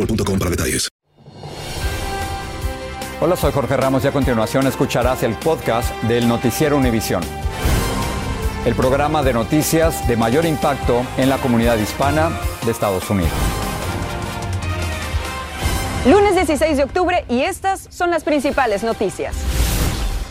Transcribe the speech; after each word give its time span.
boostmobile.com 0.00 0.38
para 0.38 0.50
detalles. 0.50 0.88
Hola, 3.20 3.36
soy 3.36 3.52
Jorge 3.52 3.76
Ramos 3.76 4.04
y 4.04 4.08
a 4.08 4.12
continuación 4.12 4.66
escucharás 4.66 5.22
el 5.22 5.34
podcast 5.34 5.94
del 6.04 6.26
Noticiero 6.26 6.76
Univisión. 6.76 7.22
El 8.64 8.74
programa 8.74 9.22
de 9.22 9.32
noticias 9.34 10.06
de 10.08 10.16
mayor 10.16 10.46
impacto 10.46 11.04
en 11.18 11.28
la 11.28 11.36
comunidad 11.38 11.78
hispana 11.78 12.30
de 12.64 12.70
Estados 12.70 13.08
Unidos. 13.10 13.32
Lunes 16.06 16.34
16 16.34 16.78
de 16.78 16.84
octubre 16.84 17.24
y 17.28 17.42
estas 17.42 17.88
son 17.90 18.10
las 18.10 18.24
principales 18.24 18.82
noticias. 18.82 19.59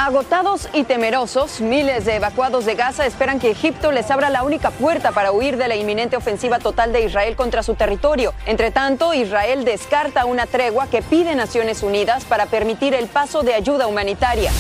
Agotados 0.02 0.70
y 0.72 0.86
temerosos, 0.86 1.60
miles 1.60 2.06
de 2.06 2.16
evacuados 2.16 2.66
de 2.66 2.76
Gaza 2.76 3.06
esperan 3.06 3.38
que 3.38 3.52
Egipto 3.52 3.92
les 3.92 4.10
abra 4.10 4.30
la 4.30 4.44
única 4.44 4.72
puerta 4.72 5.12
para 5.12 5.34
huir 5.34 5.58
de 5.58 5.68
la 5.68 5.76
inminente 5.76 6.16
ofensiva 6.16 6.58
total 6.58 6.94
de 6.94 7.02
Israel 7.02 7.36
contra 7.36 7.64
su 7.64 7.76
territorio. 7.76 8.34
Entre 8.46 8.72
tanto, 8.72 9.14
Israel 9.14 9.66
descarta 9.66 10.24
una 10.24 10.46
tregua 10.46 10.88
que 10.88 11.02
pide 11.02 11.36
Naciones 11.36 11.84
Unidas 11.84 12.24
para 12.24 12.46
permitir 12.46 12.94
el 12.94 13.08
paso 13.08 13.44
de 13.44 13.54
ayuda 13.54 13.88
humanitaria. 13.88 14.54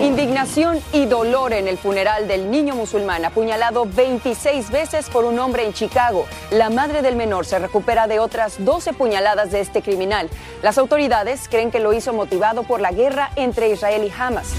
Indignación 0.00 0.80
y 0.92 1.06
dolor 1.06 1.52
en 1.52 1.68
el 1.68 1.78
funeral 1.78 2.26
del 2.26 2.50
niño 2.50 2.74
musulmán 2.74 3.24
apuñalado 3.24 3.86
26 3.86 4.70
veces 4.70 5.10
por 5.10 5.24
un 5.24 5.38
hombre 5.38 5.64
en 5.64 5.72
Chicago. 5.72 6.26
La 6.50 6.70
madre 6.70 7.02
del 7.02 7.16
menor 7.16 7.44
se 7.46 7.58
recupera 7.58 8.06
de 8.06 8.18
otras 8.18 8.64
12 8.64 8.92
puñaladas 8.94 9.50
de 9.50 9.60
este 9.60 9.82
criminal. 9.82 10.30
Las 10.62 10.78
autoridades 10.78 11.48
creen 11.48 11.70
que 11.70 11.80
lo 11.80 11.92
hizo 11.92 12.12
motivado 12.12 12.62
por 12.62 12.80
la 12.80 12.92
guerra 12.92 13.30
entre 13.36 13.70
Israel 13.70 14.04
y 14.04 14.12
Hamas. 14.18 14.54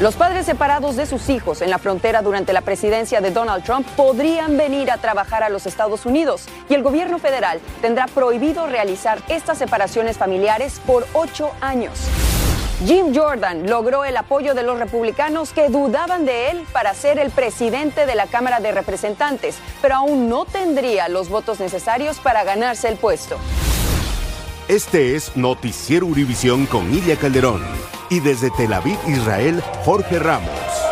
Los 0.00 0.14
padres 0.14 0.44
separados 0.44 0.96
de 0.96 1.06
sus 1.06 1.30
hijos 1.30 1.62
en 1.62 1.70
la 1.70 1.78
frontera 1.78 2.20
durante 2.20 2.52
la 2.52 2.60
presidencia 2.60 3.22
de 3.22 3.30
Donald 3.30 3.64
Trump 3.64 3.86
podrían 3.96 4.58
venir 4.58 4.90
a 4.90 4.98
trabajar 4.98 5.42
a 5.42 5.48
los 5.48 5.66
Estados 5.66 6.04
Unidos 6.04 6.46
y 6.68 6.74
el 6.74 6.82
gobierno 6.82 7.18
federal 7.18 7.60
tendrá 7.80 8.06
prohibido 8.06 8.66
realizar 8.66 9.18
estas 9.28 9.56
separaciones 9.56 10.18
familiares 10.18 10.80
por 10.86 11.06
ocho 11.14 11.50
años. 11.62 11.98
Jim 12.84 13.14
Jordan 13.14 13.66
logró 13.66 14.04
el 14.04 14.16
apoyo 14.18 14.54
de 14.54 14.62
los 14.62 14.78
republicanos 14.78 15.52
que 15.52 15.70
dudaban 15.70 16.26
de 16.26 16.50
él 16.50 16.66
para 16.72 16.92
ser 16.92 17.18
el 17.18 17.30
presidente 17.30 18.04
de 18.04 18.14
la 18.14 18.26
Cámara 18.26 18.60
de 18.60 18.70
Representantes, 18.70 19.56
pero 19.80 19.94
aún 19.94 20.28
no 20.28 20.44
tendría 20.44 21.08
los 21.08 21.30
votos 21.30 21.58
necesarios 21.58 22.18
para 22.18 22.44
ganarse 22.44 22.88
el 22.88 22.96
puesto. 22.96 23.38
Este 24.68 25.16
es 25.16 25.36
Noticiero 25.36 26.04
Univisión 26.04 26.66
con 26.66 26.92
Ilia 26.92 27.16
Calderón 27.16 27.62
y 28.10 28.20
desde 28.20 28.50
Tel 28.50 28.74
Aviv, 28.74 28.98
Israel, 29.06 29.62
Jorge 29.84 30.18
Ramos. 30.18 30.85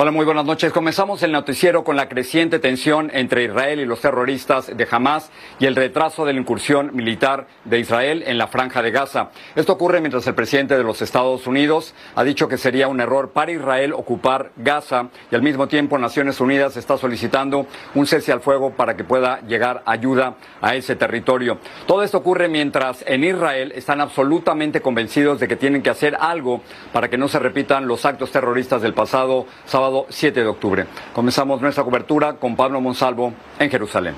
Hola, 0.00 0.12
muy 0.12 0.24
buenas 0.24 0.44
noches. 0.44 0.72
Comenzamos 0.72 1.24
el 1.24 1.32
noticiero 1.32 1.82
con 1.82 1.96
la 1.96 2.08
creciente 2.08 2.60
tensión 2.60 3.10
entre 3.12 3.42
Israel 3.42 3.80
y 3.80 3.84
los 3.84 4.00
terroristas 4.00 4.68
de 4.68 4.86
Hamas 4.88 5.32
y 5.58 5.66
el 5.66 5.74
retraso 5.74 6.24
de 6.24 6.34
la 6.34 6.38
incursión 6.38 6.94
militar 6.94 7.48
de 7.64 7.80
Israel 7.80 8.22
en 8.24 8.38
la 8.38 8.46
franja 8.46 8.80
de 8.80 8.92
Gaza. 8.92 9.30
Esto 9.56 9.72
ocurre 9.72 10.00
mientras 10.00 10.24
el 10.28 10.36
presidente 10.36 10.76
de 10.76 10.84
los 10.84 11.02
Estados 11.02 11.48
Unidos 11.48 11.96
ha 12.14 12.22
dicho 12.22 12.46
que 12.46 12.58
sería 12.58 12.86
un 12.86 13.00
error 13.00 13.30
para 13.30 13.50
Israel 13.50 13.92
ocupar 13.92 14.52
Gaza 14.54 15.08
y 15.32 15.34
al 15.34 15.42
mismo 15.42 15.66
tiempo 15.66 15.98
Naciones 15.98 16.40
Unidas 16.40 16.76
está 16.76 16.96
solicitando 16.96 17.66
un 17.96 18.06
cese 18.06 18.30
al 18.30 18.40
fuego 18.40 18.70
para 18.74 18.96
que 18.96 19.02
pueda 19.02 19.40
llegar 19.48 19.82
ayuda 19.84 20.36
a 20.60 20.76
ese 20.76 20.94
territorio. 20.94 21.58
Todo 21.88 22.04
esto 22.04 22.18
ocurre 22.18 22.46
mientras 22.46 23.02
en 23.04 23.24
Israel 23.24 23.72
están 23.74 24.00
absolutamente 24.00 24.80
convencidos 24.80 25.40
de 25.40 25.48
que 25.48 25.56
tienen 25.56 25.82
que 25.82 25.90
hacer 25.90 26.16
algo 26.20 26.60
para 26.92 27.10
que 27.10 27.18
no 27.18 27.26
se 27.26 27.40
repitan 27.40 27.88
los 27.88 28.04
actos 28.04 28.30
terroristas 28.30 28.80
del 28.80 28.94
pasado 28.94 29.46
sábado 29.64 29.87
7 30.08 30.40
de 30.40 30.46
octubre. 30.46 30.86
Comenzamos 31.12 31.60
nuestra 31.60 31.84
cobertura 31.84 32.34
con 32.34 32.56
Pablo 32.56 32.80
Monsalvo 32.80 33.32
en 33.58 33.70
Jerusalén. 33.70 34.14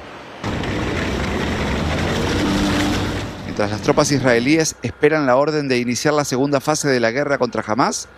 Mientras 3.44 3.70
las 3.70 3.80
tropas 3.82 4.10
israelíes 4.12 4.76
esperan 4.82 5.26
la 5.26 5.36
orden 5.36 5.68
de 5.68 5.78
iniciar 5.78 6.14
la 6.14 6.24
segunda 6.24 6.60
fase 6.60 6.88
de 6.88 7.00
la 7.00 7.10
guerra 7.10 7.38
contra 7.38 7.62
Hamas, 7.66 8.08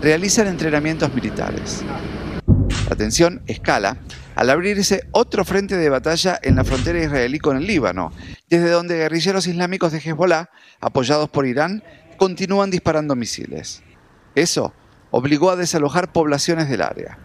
realizan 0.00 0.46
entrenamientos 0.46 1.12
militares. 1.14 1.82
La 2.88 2.96
tensión 2.96 3.42
escala 3.46 3.96
al 4.34 4.50
abrirse 4.50 5.06
otro 5.12 5.44
frente 5.44 5.76
de 5.76 5.88
batalla 5.88 6.38
en 6.42 6.56
la 6.56 6.64
frontera 6.64 7.02
israelí 7.02 7.38
con 7.38 7.56
el 7.56 7.66
Líbano, 7.66 8.12
desde 8.48 8.70
donde 8.70 8.96
guerrilleros 8.96 9.46
islámicos 9.46 9.92
de 9.92 9.98
Hezbollah, 9.98 10.50
apoyados 10.80 11.28
por 11.28 11.46
Irán, 11.46 11.82
continúan 12.16 12.70
disparando 12.70 13.14
misiles. 13.14 13.82
Eso 14.34 14.72
obligó 15.12 15.50
a 15.50 15.56
desalojar 15.56 16.10
poblaciones 16.10 16.68
del 16.68 16.82
área. 16.82 17.18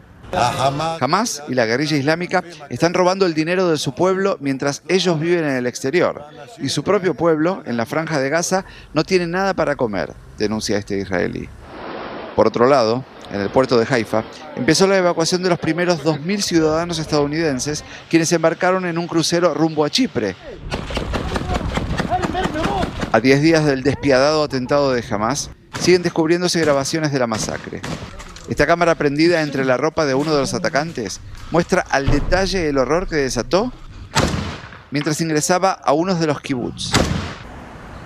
Hamas 1.00 1.42
y 1.48 1.56
la 1.56 1.66
guerrilla 1.66 1.98
islámica 1.98 2.44
están 2.70 2.94
robando 2.94 3.26
el 3.26 3.34
dinero 3.34 3.70
de 3.70 3.78
su 3.78 3.96
pueblo 3.96 4.38
mientras 4.42 4.84
ellos 4.88 5.20
viven 5.20 5.46
en 5.46 5.56
el 5.56 5.66
exterior. 5.66 6.26
Y 6.60 6.70
su 6.70 6.84
propio 6.84 7.16
pueblo, 7.16 7.64
en 7.66 7.78
la 7.78 7.86
franja 7.86 8.20
de 8.20 8.30
Gaza, 8.30 8.66
no 8.94 9.04
tiene 9.04 9.26
nada 9.26 9.54
para 9.54 9.76
comer, 9.76 10.14
denuncia 10.38 10.78
este 10.78 11.00
israelí. 11.00 11.48
Por 12.36 12.48
otro 12.48 12.68
lado, 12.68 13.06
en 13.32 13.42
el 13.42 13.50
puerto 13.50 13.78
de 13.80 13.88
Haifa, 13.90 14.24
empezó 14.56 14.86
la 14.86 14.98
evacuación 14.98 15.42
de 15.44 15.50
los 15.50 15.60
primeros 15.60 16.04
2.000 16.04 16.42
ciudadanos 16.42 17.00
estadounidenses 17.00 17.84
quienes 18.10 18.32
embarcaron 18.32 18.86
en 18.86 18.98
un 18.98 19.08
crucero 19.08 19.54
rumbo 19.54 19.86
a 19.86 19.90
Chipre. 19.90 20.36
A 23.12 23.20
10 23.20 23.42
días 23.42 23.66
del 23.66 23.84
despiadado 23.84 24.44
atentado 24.44 24.92
de 24.92 25.04
Hamas, 25.10 25.50
siguen 25.80 26.04
descubriéndose 26.04 26.60
grabaciones 26.60 27.12
de 27.12 27.20
la 27.20 27.28
masacre. 27.28 27.82
Esta 28.50 28.66
cámara 28.66 28.96
prendida 28.96 29.42
entre 29.42 29.66
la 29.66 29.78
ropa 29.78 30.06
de 30.06 30.16
uno 30.16 30.34
de 30.34 30.42
los 30.42 30.54
atacantes 30.54 31.20
muestra 31.52 31.82
al 31.90 32.08
detalle 32.08 32.70
el 32.70 32.78
horror 32.78 33.08
que 33.08 33.18
desató 33.18 33.74
mientras 34.92 35.20
ingresaba 35.22 35.72
a 35.72 35.94
uno 35.94 36.16
de 36.16 36.28
los 36.28 36.42
kibbutz. 36.42 36.92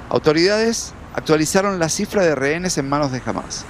Autoridades 0.09 0.93
actualizaron 1.13 1.79
la 1.79 1.89
cifra 1.89 2.23
de 2.23 2.35
rehenes 2.35 2.77
en 2.77 2.89
manos 2.89 3.11
de 3.11 3.21
Hamas. 3.25 3.65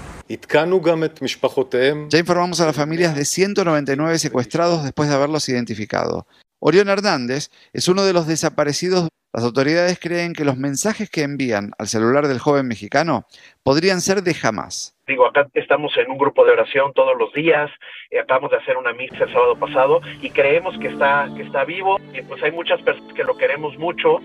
Ya 2.10 2.20
informamos 2.20 2.62
a 2.62 2.66
las 2.66 2.76
familias 2.76 3.16
de 3.16 3.26
199 3.26 4.18
secuestrados 4.18 4.84
después 4.84 5.10
de 5.10 5.16
haberlos 5.16 5.50
identificado. 5.50 6.26
Orión 6.60 6.88
Hernández 6.88 7.50
es 7.74 7.90
uno 7.90 8.04
de 8.04 8.14
los 8.14 8.28
desaparecidos. 8.28 9.10
Las 9.34 9.46
autoridades 9.46 9.98
creen 9.98 10.34
que 10.34 10.44
los 10.44 10.58
mensajes 10.58 11.10
que 11.10 11.24
envían 11.24 11.72
al 11.78 11.88
celular 11.88 12.28
del 12.28 12.40
joven 12.40 12.68
mexicano 12.68 13.26
podrían 13.64 14.02
ser 14.02 14.24
de 14.24 14.36
Hamas. 14.44 14.94
Digo, 15.08 15.26
acá 15.26 15.48
estamos 15.54 15.96
en 15.98 16.12
un 16.12 16.18
grupo 16.18 16.44
de 16.44 16.52
oración 16.52 16.92
todos 16.94 17.18
los 17.18 17.32
días, 17.34 17.72
eh, 18.10 18.20
acabamos 18.20 18.52
de 18.52 18.58
hacer 18.58 18.76
una 18.76 18.92
misa 18.92 19.24
el 19.24 19.32
sábado 19.32 19.56
pasado 19.56 20.02
y 20.22 20.30
creemos 20.32 20.78
que 20.80 20.90
está, 20.90 21.30
que 21.36 21.44
está 21.44 21.64
vivo 21.64 21.98
y 22.14 22.22
pues 22.24 22.44
hay 22.44 22.52
muchas 22.52 22.82
personas 22.82 23.14
que 23.14 23.24
lo 23.24 23.38
queremos 23.38 23.78
mucho. 23.78 24.20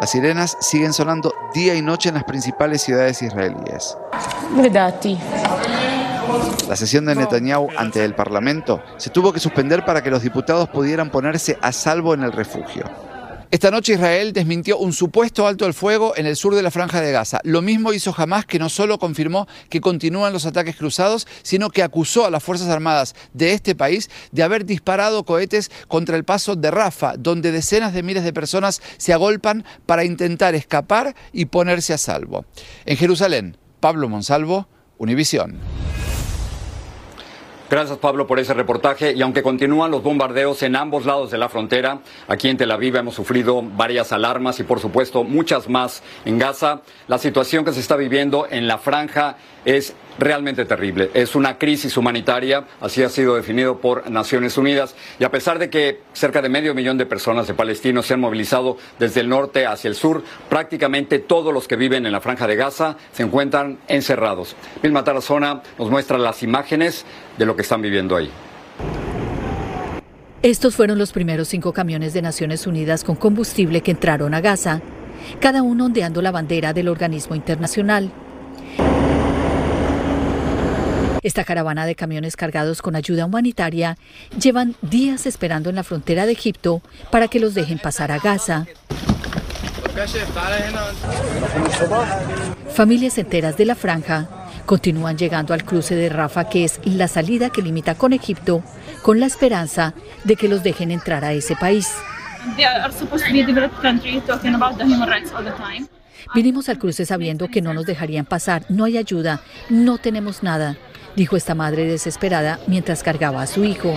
Las 0.00 0.10
sirenas 0.10 0.56
siguen 0.60 0.92
sonando 0.92 1.32
día 1.54 1.74
y 1.76 1.82
noche 1.82 2.08
en 2.08 2.16
las 2.16 2.24
principales 2.24 2.82
ciudades 2.82 3.22
israelíes. 3.22 3.96
La 6.68 6.76
sesión 6.76 7.04
de 7.04 7.14
Netanyahu 7.14 7.68
ante 7.76 8.04
el 8.04 8.14
Parlamento 8.14 8.82
se 8.96 9.10
tuvo 9.10 9.32
que 9.32 9.40
suspender 9.40 9.84
para 9.84 10.02
que 10.02 10.10
los 10.10 10.22
diputados 10.22 10.68
pudieran 10.68 11.10
ponerse 11.10 11.56
a 11.62 11.72
salvo 11.72 12.14
en 12.14 12.22
el 12.22 12.32
refugio. 12.32 12.84
Esta 13.52 13.70
noche 13.70 13.92
Israel 13.92 14.32
desmintió 14.32 14.76
un 14.76 14.92
supuesto 14.92 15.46
alto 15.46 15.66
al 15.66 15.74
fuego 15.74 16.14
en 16.16 16.26
el 16.26 16.34
sur 16.34 16.56
de 16.56 16.62
la 16.62 16.72
franja 16.72 17.00
de 17.00 17.12
Gaza. 17.12 17.38
Lo 17.44 17.62
mismo 17.62 17.92
hizo 17.92 18.12
Hamas, 18.16 18.44
que 18.44 18.58
no 18.58 18.68
solo 18.68 18.98
confirmó 18.98 19.46
que 19.68 19.80
continúan 19.80 20.32
los 20.32 20.46
ataques 20.46 20.74
cruzados, 20.74 21.28
sino 21.42 21.70
que 21.70 21.84
acusó 21.84 22.26
a 22.26 22.30
las 22.30 22.42
Fuerzas 22.42 22.68
Armadas 22.68 23.14
de 23.32 23.52
este 23.52 23.76
país 23.76 24.10
de 24.32 24.42
haber 24.42 24.66
disparado 24.66 25.24
cohetes 25.24 25.70
contra 25.86 26.16
el 26.16 26.24
paso 26.24 26.56
de 26.56 26.72
Rafa, 26.72 27.14
donde 27.16 27.52
decenas 27.52 27.94
de 27.94 28.02
miles 28.02 28.24
de 28.24 28.32
personas 28.32 28.82
se 28.96 29.12
agolpan 29.12 29.64
para 29.86 30.04
intentar 30.04 30.56
escapar 30.56 31.14
y 31.32 31.44
ponerse 31.44 31.94
a 31.94 31.98
salvo. 31.98 32.44
En 32.84 32.96
Jerusalén, 32.96 33.56
Pablo 33.78 34.08
Monsalvo, 34.08 34.66
Univisión. 34.98 35.56
Gracias 37.68 37.98
Pablo 37.98 38.28
por 38.28 38.38
ese 38.38 38.54
reportaje. 38.54 39.12
Y 39.14 39.22
aunque 39.22 39.42
continúan 39.42 39.90
los 39.90 40.04
bombardeos 40.04 40.62
en 40.62 40.76
ambos 40.76 41.04
lados 41.04 41.32
de 41.32 41.38
la 41.38 41.48
frontera, 41.48 41.98
aquí 42.28 42.48
en 42.48 42.56
Tel 42.56 42.70
Aviv 42.70 42.94
hemos 42.94 43.16
sufrido 43.16 43.60
varias 43.60 44.12
alarmas 44.12 44.60
y 44.60 44.62
por 44.62 44.78
supuesto 44.78 45.24
muchas 45.24 45.68
más 45.68 46.04
en 46.24 46.38
Gaza, 46.38 46.82
la 47.08 47.18
situación 47.18 47.64
que 47.64 47.72
se 47.72 47.80
está 47.80 47.96
viviendo 47.96 48.46
en 48.48 48.68
la 48.68 48.78
franja 48.78 49.36
es 49.64 49.96
realmente 50.18 50.64
terrible. 50.64 51.10
Es 51.14 51.34
una 51.34 51.58
crisis 51.58 51.96
humanitaria, 51.96 52.64
así 52.80 53.02
ha 53.02 53.08
sido 53.08 53.36
definido 53.36 53.80
por 53.80 54.10
Naciones 54.10 54.56
Unidas. 54.56 54.94
Y 55.18 55.24
a 55.24 55.30
pesar 55.30 55.58
de 55.58 55.70
que 55.70 56.00
cerca 56.12 56.42
de 56.42 56.48
medio 56.48 56.74
millón 56.74 56.98
de 56.98 57.06
personas 57.06 57.46
de 57.46 57.54
palestinos 57.54 58.06
se 58.06 58.14
han 58.14 58.20
movilizado 58.20 58.76
desde 58.98 59.20
el 59.20 59.28
norte 59.28 59.66
hacia 59.66 59.88
el 59.88 59.94
sur, 59.94 60.22
prácticamente 60.48 61.18
todos 61.18 61.52
los 61.52 61.68
que 61.68 61.76
viven 61.76 62.06
en 62.06 62.12
la 62.12 62.20
franja 62.20 62.46
de 62.46 62.56
Gaza 62.56 62.96
se 63.12 63.22
encuentran 63.22 63.78
encerrados. 63.88 64.56
Vilma 64.82 65.04
Tarazona 65.04 65.62
nos 65.78 65.90
muestra 65.90 66.18
las 66.18 66.42
imágenes 66.42 67.04
de 67.38 67.46
lo 67.46 67.56
que 67.56 67.62
están 67.62 67.82
viviendo 67.82 68.16
ahí. 68.16 68.30
Estos 70.42 70.76
fueron 70.76 70.98
los 70.98 71.12
primeros 71.12 71.48
cinco 71.48 71.72
camiones 71.72 72.12
de 72.12 72.22
Naciones 72.22 72.66
Unidas 72.66 73.02
con 73.02 73.16
combustible 73.16 73.80
que 73.80 73.90
entraron 73.90 74.32
a 74.34 74.40
Gaza, 74.40 74.80
cada 75.40 75.62
uno 75.62 75.86
ondeando 75.86 76.22
la 76.22 76.30
bandera 76.30 76.72
del 76.72 76.88
organismo 76.88 77.34
internacional. 77.34 78.12
Esta 81.26 81.42
caravana 81.42 81.86
de 81.86 81.96
camiones 81.96 82.36
cargados 82.36 82.82
con 82.82 82.94
ayuda 82.94 83.26
humanitaria 83.26 83.98
llevan 84.40 84.76
días 84.80 85.26
esperando 85.26 85.70
en 85.70 85.74
la 85.74 85.82
frontera 85.82 86.24
de 86.24 86.30
Egipto 86.30 86.82
para 87.10 87.26
que 87.26 87.40
los 87.40 87.52
dejen 87.52 87.80
pasar 87.80 88.12
a 88.12 88.20
Gaza. 88.20 88.64
Familias 92.70 93.18
enteras 93.18 93.56
de 93.56 93.64
la 93.64 93.74
franja 93.74 94.28
continúan 94.66 95.18
llegando 95.18 95.52
al 95.52 95.64
cruce 95.64 95.96
de 95.96 96.08
Rafa, 96.10 96.48
que 96.48 96.62
es 96.62 96.78
la 96.84 97.08
salida 97.08 97.50
que 97.50 97.60
limita 97.60 97.96
con 97.96 98.12
Egipto, 98.12 98.62
con 99.02 99.18
la 99.18 99.26
esperanza 99.26 99.94
de 100.22 100.36
que 100.36 100.46
los 100.46 100.62
dejen 100.62 100.92
entrar 100.92 101.24
a 101.24 101.32
ese 101.32 101.56
país. 101.56 101.92
Vinimos 106.36 106.68
al 106.68 106.78
cruce 106.78 107.04
sabiendo 107.04 107.48
que 107.48 107.62
no 107.62 107.74
nos 107.74 107.84
dejarían 107.84 108.26
pasar, 108.26 108.64
no 108.68 108.84
hay 108.84 108.96
ayuda, 108.96 109.40
no 109.68 109.98
tenemos 109.98 110.44
nada 110.44 110.76
dijo 111.16 111.36
esta 111.36 111.54
madre 111.54 111.86
desesperada 111.86 112.60
mientras 112.66 113.02
cargaba 113.02 113.42
a 113.42 113.46
su 113.46 113.64
hijo. 113.64 113.92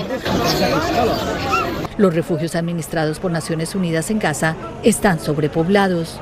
Los 1.97 2.15
refugios 2.15 2.55
administrados 2.55 3.19
por 3.19 3.29
Naciones 3.31 3.75
Unidas 3.75 4.09
en 4.09 4.19
Gaza 4.19 4.55
están 4.83 5.19
sobrepoblados. 5.19 6.19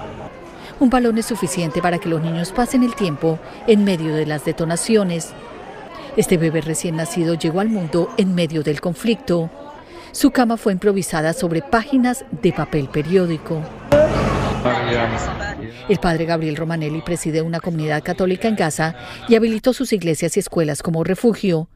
Un 0.79 0.89
balón 0.89 1.17
es 1.17 1.27
suficiente 1.27 1.81
para 1.81 1.99
que 1.99 2.09
los 2.09 2.21
niños 2.21 2.51
pasen 2.51 2.83
el 2.83 2.95
tiempo 2.95 3.39
en 3.67 3.83
medio 3.83 4.15
de 4.15 4.25
las 4.25 4.43
detonaciones. 4.43 5.33
Este 6.17 6.37
bebé 6.37 6.61
recién 6.61 6.95
nacido 6.95 7.35
llegó 7.35 7.59
al 7.59 7.69
mundo 7.69 8.09
en 8.17 8.33
medio 8.33 8.63
del 8.63 8.81
conflicto. 8.81 9.51
Su 10.11 10.31
cama 10.31 10.57
fue 10.57 10.73
improvisada 10.73 11.33
sobre 11.33 11.61
páginas 11.61 12.25
de 12.41 12.51
papel 12.51 12.89
periódico. 12.89 13.61
El 15.89 15.99
padre 15.99 16.25
Gabriel 16.25 16.55
Romanelli 16.55 17.01
preside 17.01 17.41
una 17.41 17.59
comunidad 17.59 18.03
católica 18.03 18.47
en 18.47 18.55
Gaza 18.55 18.95
y 19.27 19.35
habilitó 19.35 19.73
sus 19.73 19.93
iglesias 19.93 20.37
y 20.37 20.39
escuelas 20.39 20.81
como 20.81 21.03
refugio. 21.03 21.69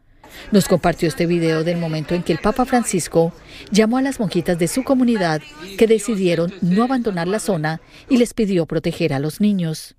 Nos 0.51 0.67
compartió 0.67 1.07
este 1.07 1.25
video 1.25 1.63
del 1.63 1.77
momento 1.77 2.15
en 2.15 2.23
que 2.23 2.33
el 2.33 2.39
Papa 2.39 2.65
Francisco 2.65 3.33
llamó 3.71 3.97
a 3.97 4.01
las 4.01 4.19
monjitas 4.19 4.57
de 4.57 4.67
su 4.67 4.83
comunidad 4.83 5.41
que 5.77 5.87
decidieron 5.87 6.53
no 6.61 6.83
abandonar 6.83 7.27
la 7.27 7.39
zona 7.39 7.81
y 8.09 8.17
les 8.17 8.33
pidió 8.33 8.65
proteger 8.65 9.13
a 9.13 9.19
los 9.19 9.41
niños. 9.41 9.95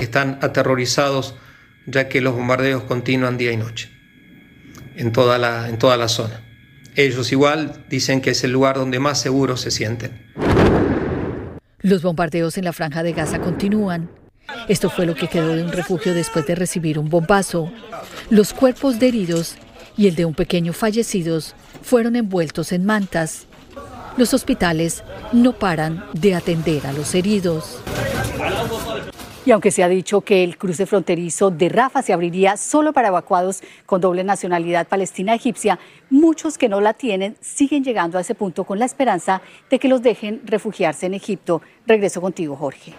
Están 0.00 0.38
aterrorizados 0.42 1.34
ya 1.86 2.08
que 2.08 2.20
los 2.20 2.34
bombardeos 2.34 2.84
continúan 2.84 3.36
día 3.36 3.52
y 3.52 3.56
noche 3.56 3.90
en 4.96 5.12
toda 5.12 5.38
la, 5.38 5.68
en 5.68 5.78
toda 5.78 5.96
la 5.96 6.08
zona. 6.08 6.42
Ellos 6.96 7.32
igual 7.32 7.84
dicen 7.88 8.20
que 8.20 8.30
es 8.30 8.44
el 8.44 8.52
lugar 8.52 8.76
donde 8.76 8.98
más 8.98 9.20
seguros 9.20 9.60
se 9.60 9.70
sienten. 9.70 10.26
Los 11.82 12.02
bombardeos 12.02 12.58
en 12.58 12.64
la 12.64 12.72
franja 12.72 13.02
de 13.02 13.12
Gaza 13.12 13.40
continúan. 13.40 14.10
Esto 14.68 14.90
fue 14.90 15.06
lo 15.06 15.14
que 15.14 15.28
quedó 15.28 15.54
de 15.54 15.62
un 15.62 15.72
refugio 15.72 16.12
después 16.14 16.46
de 16.46 16.54
recibir 16.54 16.98
un 16.98 17.08
bombazo. 17.08 17.72
Los 18.28 18.52
cuerpos 18.52 18.98
de 18.98 19.08
heridos 19.08 19.56
y 19.96 20.08
el 20.08 20.14
de 20.14 20.24
un 20.24 20.34
pequeño 20.34 20.72
fallecidos 20.72 21.54
fueron 21.82 22.16
envueltos 22.16 22.72
en 22.72 22.84
mantas. 22.84 23.46
Los 24.16 24.34
hospitales 24.34 25.02
no 25.32 25.58
paran 25.58 26.04
de 26.12 26.34
atender 26.34 26.86
a 26.86 26.92
los 26.92 27.14
heridos. 27.14 27.80
Y 29.46 29.52
aunque 29.52 29.70
se 29.70 29.82
ha 29.82 29.88
dicho 29.88 30.20
que 30.20 30.44
el 30.44 30.58
cruce 30.58 30.84
fronterizo 30.84 31.50
de 31.50 31.70
Rafa 31.70 32.02
se 32.02 32.12
abriría 32.12 32.58
solo 32.58 32.92
para 32.92 33.08
evacuados 33.08 33.62
con 33.86 34.02
doble 34.02 34.22
nacionalidad 34.22 34.86
palestina-egipcia, 34.86 35.78
muchos 36.10 36.58
que 36.58 36.68
no 36.68 36.82
la 36.82 36.92
tienen 36.92 37.36
siguen 37.40 37.82
llegando 37.82 38.18
a 38.18 38.20
ese 38.20 38.34
punto 38.34 38.64
con 38.64 38.78
la 38.78 38.84
esperanza 38.84 39.40
de 39.70 39.78
que 39.78 39.88
los 39.88 40.02
dejen 40.02 40.42
refugiarse 40.44 41.06
en 41.06 41.14
Egipto. 41.14 41.62
Regreso 41.86 42.20
contigo, 42.20 42.54
Jorge. 42.54 42.92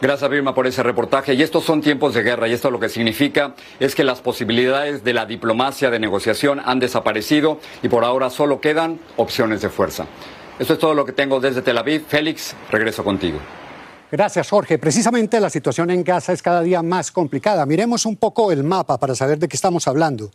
Gracias, 0.00 0.30
Vilma, 0.30 0.54
por 0.54 0.68
ese 0.68 0.82
reportaje. 0.84 1.34
Y 1.34 1.42
estos 1.42 1.64
son 1.64 1.80
tiempos 1.80 2.14
de 2.14 2.22
guerra 2.22 2.46
y 2.46 2.52
esto 2.52 2.70
lo 2.70 2.78
que 2.78 2.88
significa 2.88 3.54
es 3.80 3.96
que 3.96 4.04
las 4.04 4.20
posibilidades 4.20 5.02
de 5.02 5.12
la 5.12 5.26
diplomacia 5.26 5.90
de 5.90 5.98
negociación 5.98 6.60
han 6.64 6.78
desaparecido 6.78 7.58
y 7.82 7.88
por 7.88 8.04
ahora 8.04 8.30
solo 8.30 8.60
quedan 8.60 9.00
opciones 9.16 9.60
de 9.60 9.70
fuerza. 9.70 10.06
Esto 10.60 10.74
es 10.74 10.78
todo 10.78 10.94
lo 10.94 11.04
que 11.04 11.12
tengo 11.12 11.40
desde 11.40 11.62
Tel 11.62 11.78
Aviv. 11.78 12.04
Félix, 12.06 12.54
regreso 12.70 13.02
contigo. 13.02 13.40
Gracias, 14.10 14.48
Jorge. 14.48 14.78
Precisamente 14.78 15.40
la 15.40 15.50
situación 15.50 15.90
en 15.90 16.04
Gaza 16.04 16.32
es 16.32 16.42
cada 16.42 16.62
día 16.62 16.82
más 16.82 17.10
complicada. 17.10 17.66
Miremos 17.66 18.06
un 18.06 18.16
poco 18.16 18.52
el 18.52 18.62
mapa 18.62 18.98
para 18.98 19.14
saber 19.14 19.38
de 19.38 19.48
qué 19.48 19.56
estamos 19.56 19.88
hablando. 19.88 20.30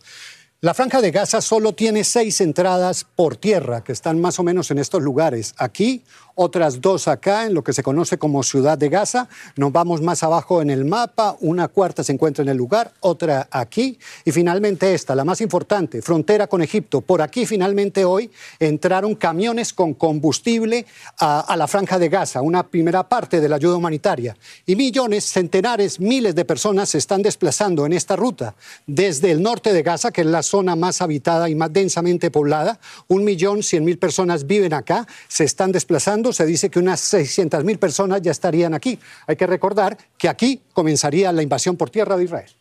La 0.62 0.74
franja 0.74 1.00
de 1.00 1.12
Gaza 1.12 1.40
solo 1.40 1.74
tiene 1.74 2.04
seis 2.04 2.42
entradas 2.42 3.06
por 3.06 3.38
tierra, 3.38 3.82
que 3.82 3.94
están 3.94 4.20
más 4.20 4.40
o 4.40 4.44
menos 4.44 4.70
en 4.72 4.80
estos 4.80 5.02
lugares. 5.02 5.56
Aquí 5.58 6.04
otras 6.42 6.80
dos 6.80 7.10
acá 7.10 7.46
en 7.46 7.54
lo 7.54 7.66
que 7.66 7.74
se 7.74 7.84
conoce 7.84 8.18
como 8.18 8.44
Ciudad 8.44 8.78
de 8.78 8.88
Gaza. 8.88 9.28
Nos 9.58 9.74
vamos 9.74 10.02
más 10.02 10.24
abajo 10.24 10.62
en 10.62 10.70
el 10.70 10.86
mapa, 10.86 11.36
una 11.42 11.68
cuarta 11.68 12.02
se 12.02 12.14
encuentra 12.14 12.44
en 12.44 12.48
el 12.48 12.56
lugar, 12.56 12.94
otra 13.02 13.50
aquí 13.52 14.00
y 14.24 14.32
finalmente 14.32 14.94
esta, 14.94 15.16
la 15.16 15.26
más 15.26 15.42
importante, 15.42 16.02
frontera 16.02 16.48
con 16.48 16.62
Egipto. 16.62 17.02
Por 17.02 17.22
aquí 17.22 17.46
finalmente 17.46 18.06
hoy 18.06 18.32
entraron 18.58 19.16
camiones 19.16 19.74
con 19.74 19.94
combustible 19.94 20.86
a, 21.20 21.54
la 21.58 21.68
franja 21.68 22.00
de 22.00 22.08
Gaza, 22.08 22.42
una 22.42 22.66
primera 22.66 23.10
parte 23.10 23.42
de 23.42 23.50
la 23.50 23.58
ayuda 23.58 23.76
humanitaria. 23.76 24.38
Y 24.66 24.78
millones, 24.78 25.26
centenares, 25.26 26.00
miles 26.00 26.36
de 26.36 26.46
personas 26.46 26.88
se 26.88 27.00
están 27.00 27.22
desplazando 27.22 27.86
en 27.86 27.92
esta 27.92 28.16
ruta 28.16 28.56
desde 28.88 29.32
el 29.32 29.44
norte 29.44 29.74
de 29.74 29.84
Gaza, 29.84 30.12
que 30.12 30.22
es 30.22 30.28
la 30.28 30.44
zona 30.44 30.78
más 30.78 31.02
habitada 31.02 31.50
y 31.50 31.56
más 31.56 31.74
densamente 31.74 32.32
poblada. 32.32 32.80
Un 33.10 33.26
millón 33.26 33.62
cien 33.62 33.84
mil 33.84 33.98
personas 33.98 34.48
viven 34.48 34.74
acá, 34.74 35.06
se 35.28 35.44
están 35.44 35.74
desplazando 35.74 36.29
se 36.34 36.46
dice 36.46 36.70
que 36.70 36.80
unas 36.80 37.14
600.000 37.14 37.78
personas 37.78 38.22
ya 38.22 38.32
estarían 38.32 38.74
aquí. 38.74 39.00
Hay 39.28 39.36
que 39.36 39.48
recordar 39.48 39.98
que 40.18 40.30
aquí 40.30 40.62
comenzaría 40.74 41.32
la 41.32 41.44
invasión 41.44 41.78
por 41.78 41.90
tierra 41.90 42.18
de 42.18 42.26
Israel. 42.26 42.59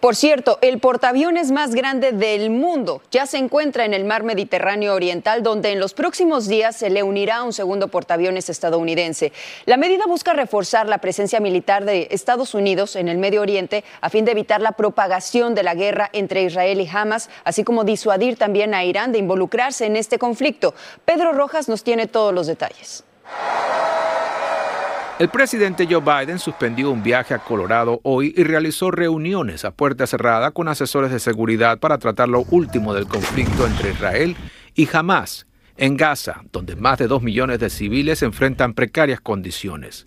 Por 0.00 0.16
cierto, 0.16 0.58
el 0.62 0.80
portaaviones 0.80 1.50
más 1.50 1.74
grande 1.74 2.12
del 2.12 2.48
mundo 2.48 3.02
ya 3.10 3.26
se 3.26 3.36
encuentra 3.36 3.84
en 3.84 3.92
el 3.92 4.06
mar 4.06 4.22
Mediterráneo 4.22 4.94
Oriental, 4.94 5.42
donde 5.42 5.72
en 5.72 5.78
los 5.78 5.92
próximos 5.92 6.48
días 6.48 6.74
se 6.74 6.88
le 6.88 7.02
unirá 7.02 7.42
un 7.42 7.52
segundo 7.52 7.88
portaaviones 7.88 8.48
estadounidense. 8.48 9.30
La 9.66 9.76
medida 9.76 10.06
busca 10.06 10.32
reforzar 10.32 10.88
la 10.88 10.98
presencia 10.98 11.38
militar 11.38 11.84
de 11.84 12.08
Estados 12.12 12.54
Unidos 12.54 12.96
en 12.96 13.08
el 13.08 13.18
Medio 13.18 13.42
Oriente 13.42 13.84
a 14.00 14.08
fin 14.08 14.24
de 14.24 14.32
evitar 14.32 14.62
la 14.62 14.72
propagación 14.72 15.54
de 15.54 15.64
la 15.64 15.74
guerra 15.74 16.08
entre 16.14 16.44
Israel 16.44 16.80
y 16.80 16.88
Hamas, 16.88 17.28
así 17.44 17.62
como 17.62 17.84
disuadir 17.84 18.38
también 18.38 18.72
a 18.72 18.84
Irán 18.84 19.12
de 19.12 19.18
involucrarse 19.18 19.84
en 19.84 19.96
este 19.96 20.18
conflicto. 20.18 20.72
Pedro 21.04 21.32
Rojas 21.34 21.68
nos 21.68 21.84
tiene 21.84 22.06
todos 22.06 22.32
los 22.32 22.46
detalles. 22.46 23.04
El 25.20 25.28
presidente 25.28 25.86
Joe 25.86 26.00
Biden 26.00 26.38
suspendió 26.38 26.90
un 26.90 27.02
viaje 27.02 27.34
a 27.34 27.40
Colorado 27.40 28.00
hoy 28.04 28.32
y 28.38 28.42
realizó 28.42 28.90
reuniones 28.90 29.66
a 29.66 29.70
puerta 29.70 30.06
cerrada 30.06 30.50
con 30.50 30.66
asesores 30.66 31.10
de 31.10 31.20
seguridad 31.20 31.78
para 31.78 31.98
tratar 31.98 32.30
lo 32.30 32.46
último 32.50 32.94
del 32.94 33.06
conflicto 33.06 33.66
entre 33.66 33.90
Israel 33.90 34.34
y 34.74 34.88
Hamas 34.90 35.44
en 35.76 35.98
Gaza, 35.98 36.40
donde 36.52 36.74
más 36.74 36.96
de 36.96 37.06
dos 37.06 37.22
millones 37.22 37.58
de 37.58 37.68
civiles 37.68 38.22
enfrentan 38.22 38.72
precarias 38.72 39.20
condiciones. 39.20 40.06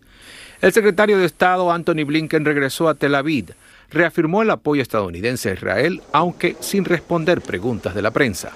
El 0.61 0.73
secretario 0.73 1.19
de 1.19 1.25
Estado 1.25 1.71
Anthony 1.71 2.05
Blinken 2.07 2.43
regresó 2.43 2.89
a 2.89 2.95
Tel 2.95 3.13
Aviv, 3.13 3.53
reafirmó 3.91 4.41
el 4.41 4.49
apoyo 4.49 4.81
estadounidense 4.81 5.51
a 5.51 5.53
Israel, 5.53 6.01
aunque 6.11 6.55
sin 6.59 6.85
responder 6.85 7.41
preguntas 7.41 7.93
de 7.93 8.01
la 8.01 8.09
prensa. 8.09 8.51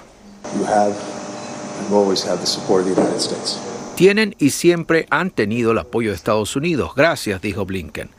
Tienen 3.98 4.36
y 4.38 4.50
siempre 4.50 5.08
han 5.10 5.32
tenido 5.32 5.72
el 5.72 5.78
apoyo 5.78 6.10
de 6.10 6.14
Estados 6.14 6.54
Unidos. 6.54 6.92
Gracias, 6.94 7.42
dijo 7.42 7.66
Blinken. 7.66 8.10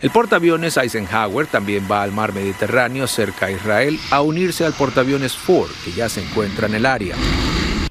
El 0.00 0.08
portaaviones 0.08 0.78
Eisenhower 0.78 1.46
también 1.46 1.86
va 1.92 2.02
al 2.02 2.10
mar 2.10 2.32
Mediterráneo 2.32 3.06
cerca 3.06 3.44
a 3.44 3.50
Israel 3.50 4.00
a 4.10 4.22
unirse 4.22 4.64
al 4.64 4.72
portaaviones 4.72 5.36
Ford, 5.36 5.68
que 5.84 5.92
ya 5.92 6.08
se 6.08 6.22
encuentra 6.22 6.68
en 6.68 6.76
el 6.76 6.86
área. 6.86 7.16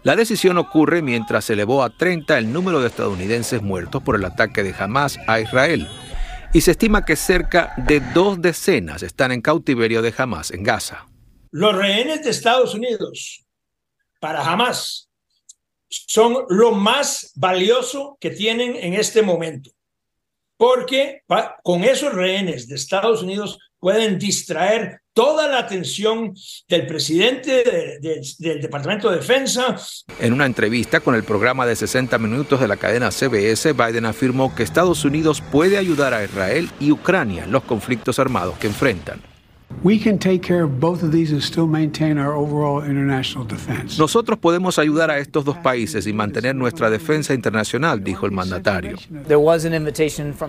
La 0.01 0.15
decisión 0.15 0.57
ocurre 0.57 1.03
mientras 1.03 1.45
se 1.45 1.53
elevó 1.53 1.83
a 1.83 1.95
30 1.95 2.35
el 2.35 2.51
número 2.51 2.81
de 2.81 2.87
estadounidenses 2.87 3.61
muertos 3.61 4.01
por 4.01 4.15
el 4.15 4.25
ataque 4.25 4.63
de 4.63 4.73
Hamas 4.73 5.19
a 5.27 5.39
Israel 5.39 5.87
y 6.51 6.61
se 6.61 6.71
estima 6.71 7.05
que 7.05 7.15
cerca 7.15 7.75
de 7.77 7.99
dos 7.99 8.41
decenas 8.41 9.03
están 9.03 9.31
en 9.31 9.41
cautiverio 9.41 10.01
de 10.01 10.11
Hamas 10.17 10.49
en 10.49 10.63
Gaza. 10.63 11.05
Los 11.51 11.75
rehenes 11.75 12.23
de 12.23 12.31
Estados 12.31 12.73
Unidos 12.73 13.45
para 14.19 14.43
Hamas 14.43 15.11
son 16.07 16.45
lo 16.49 16.71
más 16.71 17.31
valioso 17.35 18.17
que 18.19 18.31
tienen 18.31 18.75
en 18.75 18.93
este 18.93 19.21
momento, 19.21 19.71
porque 20.57 21.21
con 21.63 21.83
esos 21.83 22.13
rehenes 22.13 22.67
de 22.67 22.75
Estados 22.75 23.23
Unidos 23.23 23.59
pueden 23.79 24.17
distraer 24.17 25.01
toda 25.13 25.47
la 25.47 25.59
atención 25.59 26.33
del 26.67 26.87
presidente 26.87 27.99
del 28.01 28.61
Departamento 28.61 29.09
de 29.09 29.17
Defensa. 29.17 29.77
En 30.19 30.33
una 30.33 30.45
entrevista 30.45 30.99
con 30.99 31.15
el 31.15 31.23
programa 31.23 31.65
de 31.65 31.75
60 31.75 32.17
minutos 32.17 32.59
de 32.59 32.67
la 32.67 32.77
cadena 32.77 33.11
CBS, 33.11 33.73
Biden 33.73 34.05
afirmó 34.05 34.53
que 34.53 34.63
Estados 34.63 35.05
Unidos 35.05 35.41
puede 35.51 35.77
ayudar 35.77 36.13
a 36.13 36.23
Israel 36.23 36.69
y 36.79 36.91
Ucrania 36.91 37.45
en 37.45 37.51
los 37.51 37.63
conflictos 37.63 38.19
armados 38.19 38.57
que 38.57 38.67
enfrentan. 38.67 39.34
Nosotros 44.00 44.39
podemos 44.39 44.79
ayudar 44.79 45.12
a 45.12 45.19
estos 45.19 45.45
dos 45.45 45.57
países 45.57 46.07
y 46.07 46.13
mantener 46.13 46.55
nuestra 46.55 46.89
defensa 46.89 47.34
internacional, 47.34 48.03
dijo 48.03 48.25
el 48.25 48.31
mandatario. 48.31 48.98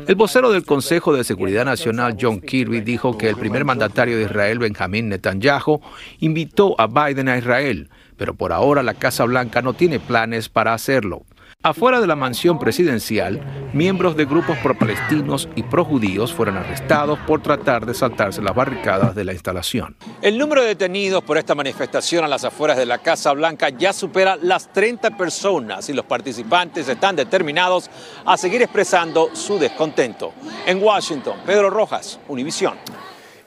El 0.06 0.14
vocero 0.14 0.50
del 0.50 0.64
Consejo 0.64 1.14
de 1.14 1.22
Seguridad 1.22 1.64
Nacional, 1.64 2.16
John 2.18 2.40
Kirby, 2.40 2.80
dijo 2.80 3.18
que 3.18 3.28
el 3.28 3.36
primer 3.36 3.64
mandatario 3.64 4.16
de 4.16 4.24
Israel, 4.24 4.58
Benjamin 4.58 5.10
Netanyahu, 5.10 5.80
invitó 6.20 6.74
a 6.80 6.86
Biden 6.86 7.28
a 7.28 7.36
Israel, 7.36 7.90
pero 8.16 8.34
por 8.34 8.52
ahora 8.52 8.82
la 8.82 8.94
Casa 8.94 9.24
Blanca 9.24 9.60
no 9.60 9.74
tiene 9.74 10.00
planes 10.00 10.48
para 10.48 10.72
hacerlo. 10.72 11.24
Afuera 11.66 12.00
de 12.00 12.06
la 12.06 12.14
mansión 12.14 12.60
presidencial, 12.60 13.40
miembros 13.72 14.16
de 14.16 14.24
grupos 14.24 14.56
pro-palestinos 14.58 15.48
y 15.56 15.64
pro-judíos 15.64 16.32
fueron 16.32 16.56
arrestados 16.56 17.18
por 17.26 17.42
tratar 17.42 17.84
de 17.86 17.92
saltarse 17.92 18.40
las 18.40 18.54
barricadas 18.54 19.16
de 19.16 19.24
la 19.24 19.32
instalación. 19.32 19.96
El 20.22 20.38
número 20.38 20.62
de 20.62 20.68
detenidos 20.68 21.24
por 21.24 21.38
esta 21.38 21.56
manifestación 21.56 22.24
a 22.24 22.28
las 22.28 22.44
afueras 22.44 22.76
de 22.76 22.86
la 22.86 22.98
Casa 22.98 23.32
Blanca 23.32 23.70
ya 23.70 23.92
supera 23.92 24.36
las 24.40 24.72
30 24.72 25.16
personas 25.16 25.88
y 25.88 25.92
los 25.92 26.04
participantes 26.04 26.86
están 26.88 27.16
determinados 27.16 27.90
a 28.24 28.36
seguir 28.36 28.62
expresando 28.62 29.30
su 29.34 29.58
descontento. 29.58 30.34
En 30.66 30.80
Washington, 30.80 31.38
Pedro 31.44 31.68
Rojas, 31.68 32.20
Univisión. 32.28 32.74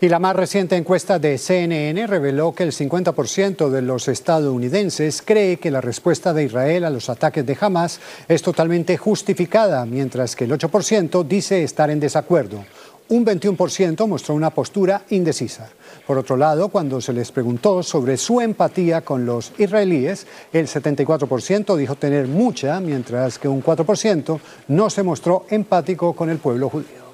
Y 0.01 0.07
la 0.07 0.19
más 0.19 0.33
reciente 0.33 0.77
encuesta 0.77 1.19
de 1.19 1.37
CNN 1.37 2.07
reveló 2.07 2.53
que 2.55 2.63
el 2.63 2.71
50% 2.71 3.69
de 3.69 3.81
los 3.81 4.07
estadounidenses 4.07 5.21
cree 5.21 5.57
que 5.57 5.71
la 5.71 5.81
respuesta 5.81 6.33
de 6.33 6.45
Israel 6.45 6.85
a 6.85 6.89
los 6.89 7.09
ataques 7.09 7.45
de 7.45 7.57
Hamas 7.59 7.99
es 8.29 8.41
totalmente 8.41 8.95
justificada, 8.95 9.85
mientras 9.85 10.37
que 10.37 10.45
el 10.45 10.51
8% 10.51 11.25
dice 11.27 11.63
estar 11.63 11.89
en 11.89 11.99
desacuerdo. 11.99 12.63
Un 13.09 13.25
21% 13.25 14.07
mostró 14.07 14.35
una 14.35 14.51
postura 14.51 15.01
indecisa. 15.09 15.67
Por 16.07 16.17
otro 16.17 16.37
lado, 16.37 16.69
cuando 16.69 17.01
se 17.01 17.11
les 17.11 17.33
preguntó 17.33 17.83
sobre 17.83 18.15
su 18.15 18.39
empatía 18.39 19.01
con 19.01 19.25
los 19.25 19.51
israelíes, 19.57 20.27
el 20.53 20.67
74% 20.67 21.75
dijo 21.75 21.95
tener 21.95 22.25
mucha, 22.29 22.79
mientras 22.79 23.37
que 23.37 23.49
un 23.49 23.61
4% 23.61 24.39
no 24.69 24.89
se 24.89 25.03
mostró 25.03 25.45
empático 25.49 26.13
con 26.13 26.29
el 26.29 26.37
pueblo 26.37 26.69
judío. 26.69 27.08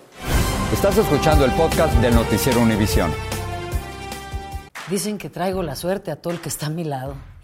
Estás 0.74 0.98
escuchando 0.98 1.46
el 1.46 1.52
podcast 1.52 1.94
del 2.00 2.16
noticiero 2.16 2.60
Univisión. 2.60 3.12
Dicen 4.90 5.18
que 5.18 5.30
traigo 5.30 5.64
la 5.64 5.76
suerte 5.76 6.12
a 6.12 6.16
todo 6.16 6.34
el 6.34 6.42
que 6.42 6.50
está 6.50 6.68
a 6.68 6.70
mi 6.70 6.84
lado. 6.84 7.16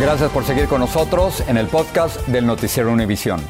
Gracias 0.00 0.30
por 0.30 0.44
seguir 0.44 0.68
con 0.68 0.80
nosotros 0.80 1.42
en 1.46 1.56
el 1.56 1.68
podcast 1.68 2.26
del 2.26 2.46
Noticiero 2.46 2.90
Univisión. 2.90 3.40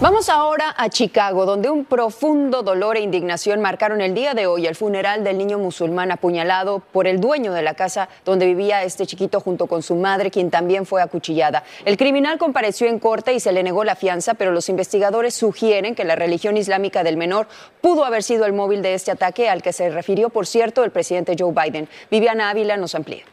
Vamos 0.00 0.28
ahora 0.28 0.74
a 0.76 0.88
Chicago, 0.88 1.44
donde 1.44 1.70
un 1.70 1.84
profundo 1.84 2.62
dolor 2.62 2.96
e 2.96 3.00
indignación 3.00 3.60
marcaron 3.60 4.00
el 4.00 4.14
día 4.14 4.32
de 4.32 4.46
hoy 4.46 4.66
el 4.66 4.76
funeral 4.76 5.24
del 5.24 5.36
niño 5.36 5.58
musulmán 5.58 6.12
apuñalado 6.12 6.78
por 6.78 7.08
el 7.08 7.20
dueño 7.20 7.52
de 7.52 7.62
la 7.62 7.74
casa 7.74 8.08
donde 8.24 8.46
vivía 8.46 8.84
este 8.84 9.06
chiquito 9.06 9.40
junto 9.40 9.66
con 9.66 9.82
su 9.82 9.96
madre, 9.96 10.30
quien 10.30 10.50
también 10.50 10.86
fue 10.86 11.02
acuchillada. 11.02 11.64
El 11.84 11.96
criminal 11.96 12.38
compareció 12.38 12.86
en 12.86 13.00
corte 13.00 13.34
y 13.34 13.40
se 13.40 13.50
le 13.50 13.64
negó 13.64 13.82
la 13.82 13.96
fianza, 13.96 14.34
pero 14.34 14.52
los 14.52 14.68
investigadores 14.68 15.34
sugieren 15.34 15.96
que 15.96 16.04
la 16.04 16.14
religión 16.14 16.56
islámica 16.56 17.02
del 17.02 17.16
menor 17.16 17.48
pudo 17.80 18.04
haber 18.04 18.22
sido 18.22 18.46
el 18.46 18.52
móvil 18.52 18.82
de 18.82 18.94
este 18.94 19.10
ataque 19.10 19.50
al 19.50 19.62
que 19.62 19.72
se 19.72 19.90
refirió, 19.90 20.30
por 20.30 20.46
cierto, 20.46 20.84
el 20.84 20.92
presidente 20.92 21.34
Joe 21.36 21.52
Biden. 21.52 21.88
Viviana 22.08 22.50
Ávila 22.50 22.76
nos 22.76 22.94
amplía. 22.94 23.24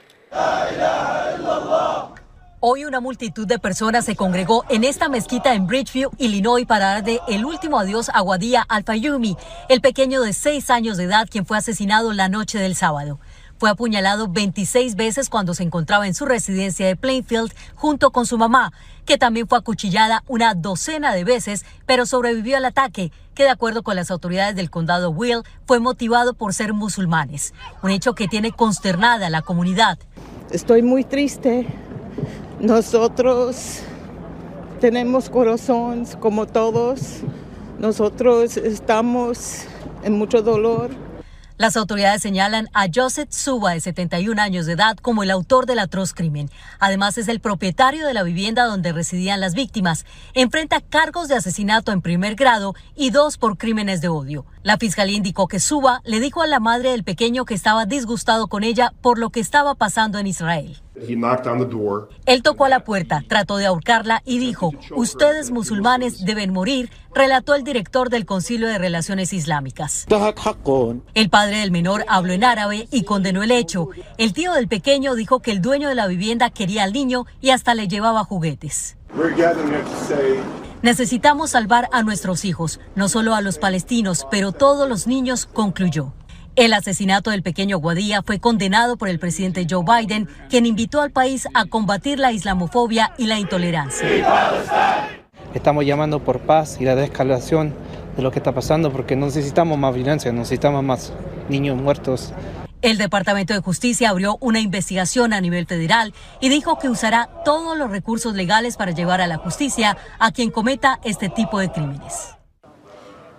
Hoy 2.61 2.85
una 2.85 3.01
multitud 3.01 3.45
de 3.45 3.59
personas 3.59 4.05
se 4.05 4.15
congregó 4.15 4.63
en 4.69 4.85
esta 4.85 5.09
mezquita 5.09 5.53
en 5.53 5.67
Bridgeview, 5.67 6.11
Illinois, 6.17 6.65
para 6.65 6.85
darle 6.95 7.19
el 7.27 7.43
último 7.43 7.77
adiós 7.77 8.09
a 8.13 8.21
Wadia 8.21 8.65
Al-Fayumi, 8.67 9.35
el 9.67 9.81
pequeño 9.81 10.21
de 10.21 10.31
seis 10.31 10.69
años 10.69 10.95
de 10.95 11.03
edad 11.03 11.27
quien 11.29 11.45
fue 11.45 11.57
asesinado 11.57 12.13
la 12.13 12.29
noche 12.29 12.57
del 12.57 12.75
sábado. 12.75 13.19
Fue 13.57 13.69
apuñalado 13.69 14.29
26 14.29 14.95
veces 14.95 15.29
cuando 15.29 15.53
se 15.53 15.63
encontraba 15.63 16.07
en 16.07 16.13
su 16.13 16.25
residencia 16.25 16.87
de 16.87 16.95
Plainfield 16.95 17.53
junto 17.75 18.11
con 18.11 18.25
su 18.25 18.37
mamá, 18.37 18.71
que 19.05 19.17
también 19.17 19.47
fue 19.47 19.57
acuchillada 19.57 20.23
una 20.27 20.55
docena 20.55 21.13
de 21.13 21.25
veces, 21.25 21.65
pero 21.85 22.05
sobrevivió 22.05 22.55
al 22.55 22.65
ataque, 22.65 23.11
que 23.33 23.43
de 23.43 23.49
acuerdo 23.49 23.83
con 23.83 23.97
las 23.97 24.11
autoridades 24.11 24.55
del 24.55 24.71
condado 24.71 25.09
Will 25.09 25.43
fue 25.67 25.79
motivado 25.79 26.33
por 26.33 26.53
ser 26.53 26.73
musulmanes, 26.73 27.53
un 27.83 27.91
hecho 27.91 28.15
que 28.15 28.29
tiene 28.29 28.53
consternada 28.53 29.27
a 29.27 29.29
la 29.29 29.41
comunidad. 29.41 29.99
Estoy 30.51 30.81
muy 30.81 31.03
triste 31.03 31.67
nosotros 32.59 33.81
tenemos 34.79 35.29
corazón 35.29 36.05
como 36.19 36.45
todos. 36.45 37.21
Nosotros 37.79 38.57
estamos 38.57 39.63
en 40.03 40.13
mucho 40.13 40.41
dolor. 40.41 40.91
Las 41.57 41.77
autoridades 41.77 42.21
señalan 42.21 42.67
a 42.73 42.87
Joseph 42.93 43.29
Suba, 43.31 43.71
de 43.71 43.79
71 43.79 44.41
años 44.41 44.65
de 44.65 44.73
edad, 44.73 44.97
como 44.97 45.23
el 45.23 45.31
autor 45.31 45.65
del 45.65 45.79
atroz 45.79 46.13
crimen. 46.13 46.49
Además, 46.79 47.17
es 47.17 47.29
el 47.29 47.39
propietario 47.39 48.05
de 48.05 48.13
la 48.13 48.23
vivienda 48.23 48.65
donde 48.65 48.91
residían 48.91 49.39
las 49.39 49.55
víctimas. 49.55 50.05
Enfrenta 50.33 50.81
cargos 50.81 51.29
de 51.29 51.35
asesinato 51.35 51.93
en 51.93 52.01
primer 52.01 52.35
grado 52.35 52.75
y 52.93 53.09
dos 53.11 53.37
por 53.37 53.57
crímenes 53.57 54.01
de 54.01 54.09
odio. 54.09 54.45
La 54.63 54.77
fiscalía 54.77 55.15
indicó 55.15 55.47
que 55.47 55.61
Suba 55.61 56.01
le 56.03 56.19
dijo 56.19 56.41
a 56.41 56.47
la 56.47 56.59
madre 56.59 56.91
del 56.91 57.05
pequeño 57.05 57.45
que 57.45 57.53
estaba 57.53 57.85
disgustado 57.85 58.47
con 58.47 58.65
ella 58.65 58.93
por 59.01 59.17
lo 59.17 59.29
que 59.29 59.39
estaba 59.39 59.75
pasando 59.75 60.19
en 60.19 60.27
Israel. 60.27 60.84
Él 62.25 62.43
tocó 62.43 62.65
a 62.65 62.69
la 62.69 62.83
puerta, 62.83 63.23
trató 63.27 63.57
de 63.57 63.65
ahorcarla 63.65 64.21
y 64.25 64.39
dijo, 64.39 64.71
ustedes 64.95 65.51
musulmanes 65.51 66.23
deben 66.25 66.53
morir, 66.53 66.89
relató 67.13 67.55
el 67.55 67.63
director 67.63 68.09
del 68.09 68.25
Concilio 68.25 68.67
de 68.67 68.77
Relaciones 68.77 69.33
Islámicas. 69.33 70.05
El 71.13 71.29
padre 71.29 71.57
del 71.57 71.71
menor 71.71 72.05
habló 72.07 72.33
en 72.33 72.43
árabe 72.43 72.87
y 72.91 73.03
condenó 73.03 73.43
el 73.43 73.51
hecho. 73.51 73.89
El 74.17 74.33
tío 74.33 74.53
del 74.53 74.67
pequeño 74.67 75.15
dijo 75.15 75.41
que 75.41 75.51
el 75.51 75.61
dueño 75.61 75.89
de 75.89 75.95
la 75.95 76.07
vivienda 76.07 76.49
quería 76.49 76.83
al 76.83 76.93
niño 76.93 77.25
y 77.41 77.49
hasta 77.49 77.75
le 77.75 77.87
llevaba 77.87 78.23
juguetes. 78.23 78.97
Necesitamos 80.81 81.51
salvar 81.51 81.89
a 81.91 82.03
nuestros 82.03 82.45
hijos, 82.45 82.79
no 82.95 83.09
solo 83.09 83.33
a 83.33 83.41
los 83.41 83.57
palestinos, 83.57 84.27
pero 84.29 84.51
todos 84.51 84.87
los 84.87 85.07
niños, 85.07 85.47
concluyó. 85.47 86.13
El 86.55 86.71
asesinato 86.71 87.31
del 87.31 87.43
pequeño 87.43 87.79
Guadía 87.79 88.21
fue 88.21 88.39
condenado 88.39 88.95
por 88.95 89.09
el 89.09 89.19
presidente 89.19 89.67
Joe 89.69 89.83
Biden, 89.83 90.29
quien 90.49 90.65
invitó 90.65 91.01
al 91.01 91.11
país 91.11 91.49
a 91.53 91.65
combatir 91.65 92.17
la 92.17 92.31
islamofobia 92.31 93.13
y 93.17 93.27
la 93.27 93.37
intolerancia. 93.39 94.07
Estamos 95.53 95.85
llamando 95.85 96.23
por 96.23 96.39
paz 96.39 96.77
y 96.79 96.85
la 96.85 96.95
descalación 96.95 97.73
de 98.15 98.23
lo 98.23 98.31
que 98.31 98.39
está 98.39 98.53
pasando 98.53 98.89
porque 98.89 99.17
necesitamos 99.17 99.77
más 99.77 99.93
violencia, 99.93 100.31
necesitamos 100.31 100.81
más 100.81 101.11
niños 101.49 101.75
muertos. 101.75 102.31
El 102.81 102.97
Departamento 102.97 103.53
de 103.53 103.59
Justicia 103.59 104.09
abrió 104.09 104.37
una 104.39 104.61
investigación 104.61 105.33
a 105.33 105.41
nivel 105.41 105.65
federal 105.65 106.13
y 106.39 106.47
dijo 106.47 106.79
que 106.79 106.87
usará 106.87 107.29
todos 107.43 107.77
los 107.77 107.91
recursos 107.91 108.33
legales 108.33 108.77
para 108.77 108.91
llevar 108.91 109.19
a 109.19 109.27
la 109.27 109.37
justicia 109.37 109.97
a 110.19 110.31
quien 110.31 110.51
cometa 110.51 111.01
este 111.03 111.27
tipo 111.27 111.59
de 111.59 111.69
crímenes. 111.69 112.35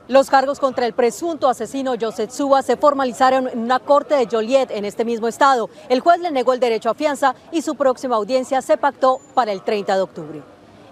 Los 0.09 0.31
cargos 0.31 0.61
contra 0.61 0.87
el 0.87 0.93
presunto 0.93 1.49
asesino 1.49 1.95
Joseph 2.01 2.31
Suba 2.31 2.63
se 2.63 2.77
formalizaron 2.77 3.49
en 3.49 3.59
una 3.59 3.81
corte 3.81 4.15
de 4.15 4.29
Joliet 4.31 4.71
en 4.71 4.85
este 4.85 5.05
mismo 5.05 5.27
estado. 5.27 5.69
El 5.89 5.99
juez 5.99 6.21
le 6.21 6.31
negó 6.31 6.53
el 6.53 6.61
derecho 6.61 6.91
a 6.91 6.95
fianza 6.95 7.35
y 7.51 7.61
su 7.61 7.75
próxima 7.75 8.15
audiencia 8.15 8.63
se 8.63 8.77
pactó 8.77 9.21
para 9.35 9.51
el 9.51 9.63
30 9.63 9.97
de 9.97 10.03
octubre. 10.03 10.43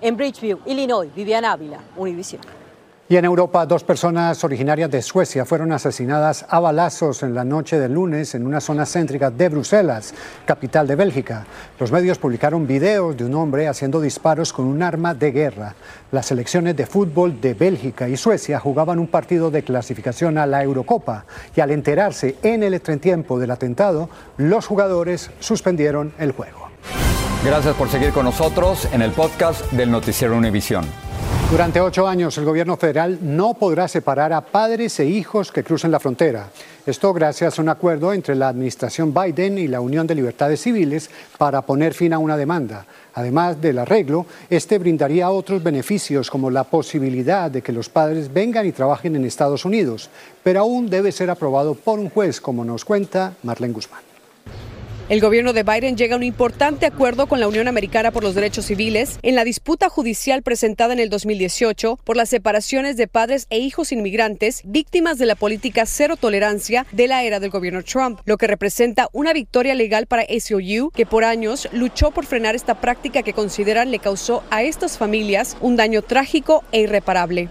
En 0.01 0.17
Bridgeview, 0.17 0.59
Illinois, 0.67 1.15
Viviana 1.15 1.53
Ávila, 1.53 1.79
Univision. 1.97 2.64
Y 3.07 3.17
en 3.17 3.27
Europa, 3.27 3.67
dos 3.67 3.85
personas 3.85 4.43
originarias 4.45 4.91
de 4.91 5.03
Suecia 5.03 5.45
fueron 5.45 5.73
asesinadas 5.73 6.47
a 6.49 6.59
balazos 6.59 7.23
en 7.23 7.35
la 7.35 7.45
noche 7.45 7.79
del 7.79 7.93
lunes 7.93 8.35
en 8.35 8.47
una 8.47 8.63
zona 8.63 8.87
céntrica 8.87 9.31
de 9.31 9.51
Bruselas, 9.51 10.15
capital 10.47 10.87
de 10.87 10.97
Bélgica. 10.97 11.45
Los 11.79 11.93
medios 11.93 12.17
publicaron 12.17 12.67
videos 12.67 13.15
de 13.15 13.27
un 13.27 13.35
hombre 13.35 13.69
haciendo 13.69 14.01
disparos 14.01 14.55
con 14.55 14.65
un 14.65 14.83
arma 14.83 15.13
de 15.13 15.33
guerra. 15.33 15.75
Las 16.13 16.27
selecciones 16.27 16.77
de 16.77 16.87
fútbol 16.87 17.43
de 17.43 17.53
Bélgica 17.53 18.09
y 18.09 18.17
Suecia 18.17 18.59
jugaban 18.59 18.99
un 18.99 19.09
partido 19.09 19.51
de 19.51 19.65
clasificación 19.65 20.39
a 20.39 20.47
la 20.47 20.63
Eurocopa 20.63 21.27
y 21.55 21.61
al 21.61 21.73
enterarse 21.73 22.37
en 22.43 22.63
el 22.63 22.73
entretiempo 22.73 23.39
del 23.39 23.51
atentado, 23.51 24.09
los 24.39 24.67
jugadores 24.67 25.31
suspendieron 25.41 26.15
el 26.19 26.33
juego. 26.33 26.71
Gracias 27.45 27.75
por 27.75 27.91
seguir 27.91 28.13
con 28.13 28.25
nosotros 28.25 28.89
en 28.95 29.03
el 29.03 29.11
podcast 29.11 29.71
del 29.73 29.91
Noticiero 29.91 30.35
Univisión. 30.35 30.87
Durante 31.55 31.81
ocho 31.81 32.09
años, 32.09 32.37
el 32.37 32.45
gobierno 32.45 32.77
federal 32.77 33.17
no 33.23 33.55
podrá 33.55 33.87
separar 33.87 34.33
a 34.33 34.41
padres 34.41 34.99
e 34.99 35.07
hijos 35.07 35.53
que 35.53 35.63
crucen 35.63 35.93
la 35.93 36.01
frontera. 36.01 36.49
Esto 36.85 37.13
gracias 37.13 37.57
a 37.57 37.63
un 37.63 37.69
acuerdo 37.69 38.13
entre 38.13 38.35
la 38.35 38.49
administración 38.49 39.15
Biden 39.15 39.59
y 39.59 39.69
la 39.69 39.81
Unión 39.81 40.05
de 40.05 40.17
Libertades 40.17 40.61
Civiles 40.61 41.09
para 41.39 41.63
poner 41.63 41.95
fin 41.95 42.13
a 42.13 42.19
una 42.19 42.37
demanda. 42.37 42.87
Además 43.15 43.61
del 43.61 43.79
arreglo, 43.79 44.27
este 44.51 44.79
brindaría 44.79 45.31
otros 45.31 45.63
beneficios 45.63 46.29
como 46.29 46.51
la 46.51 46.65
posibilidad 46.65 47.49
de 47.53 47.63
que 47.63 47.73
los 47.73 47.89
padres 47.89 48.35
vengan 48.35 48.67
y 48.67 48.73
trabajen 48.73 49.15
en 49.15 49.25
Estados 49.25 49.65
Unidos, 49.65 50.11
pero 50.43 50.59
aún 50.59 50.91
debe 50.91 51.13
ser 51.13 51.31
aprobado 51.31 51.77
por 51.77 52.01
un 52.01 52.11
juez, 52.11 52.41
como 52.41 52.65
nos 52.65 52.85
cuenta 52.85 53.35
Marlene 53.45 53.75
Guzmán. 53.75 54.14
El 55.11 55.21
gobierno 55.21 55.53
de 55.53 55.65
Biden 55.65 55.99
llega 55.99 56.15
a 56.15 56.17
un 56.17 56.23
importante 56.23 56.87
acuerdo 56.87 57.27
con 57.27 57.39
la 57.39 57.47
Unión 57.47 57.69
Americana 57.69 58.11
por 58.11 58.23
los 58.23 58.35
Derechos 58.35 58.65
Civiles 58.65 59.19
en 59.21 59.35
la 59.35 59.45
disputa 59.45 59.91
judicial 59.91 60.43
presentada 60.43 60.95
en 60.95 60.99
el 60.99 61.11
2018 61.11 61.99
por 62.03 62.17
las 62.17 62.31
separaciones 62.31 62.97
de 62.97 63.07
padres 63.07 63.47
e 63.51 63.59
hijos 63.59 63.93
inmigrantes 63.93 64.63
víctimas 64.65 65.19
de 65.19 65.27
la 65.27 65.35
política 65.35 65.85
cero 65.85 66.17
tolerancia 66.17 66.87
de 66.91 67.07
la 67.07 67.23
era 67.23 67.39
del 67.39 67.51
gobierno 67.51 67.83
Trump, 67.83 68.21
lo 68.25 68.39
que 68.39 68.47
representa 68.47 69.11
una 69.13 69.35
victoria 69.35 69.75
legal 69.75 70.07
para 70.07 70.23
ACLU 70.23 70.91
que 70.91 71.05
por 71.05 71.25
años 71.25 71.69
luchó 71.71 72.11
por 72.11 72.25
frenar 72.25 72.55
esta 72.55 72.81
práctica 72.81 73.23
que 73.23 73.35
consideran 73.35 73.91
le 73.91 73.99
causó 73.99 74.43
a 74.49 74.63
estas 74.63 74.97
familias 74.97 75.59
un 75.61 75.77
daño 75.77 76.01
trágico 76.01 76.65
e 76.73 76.81
irreparable. 76.81 77.51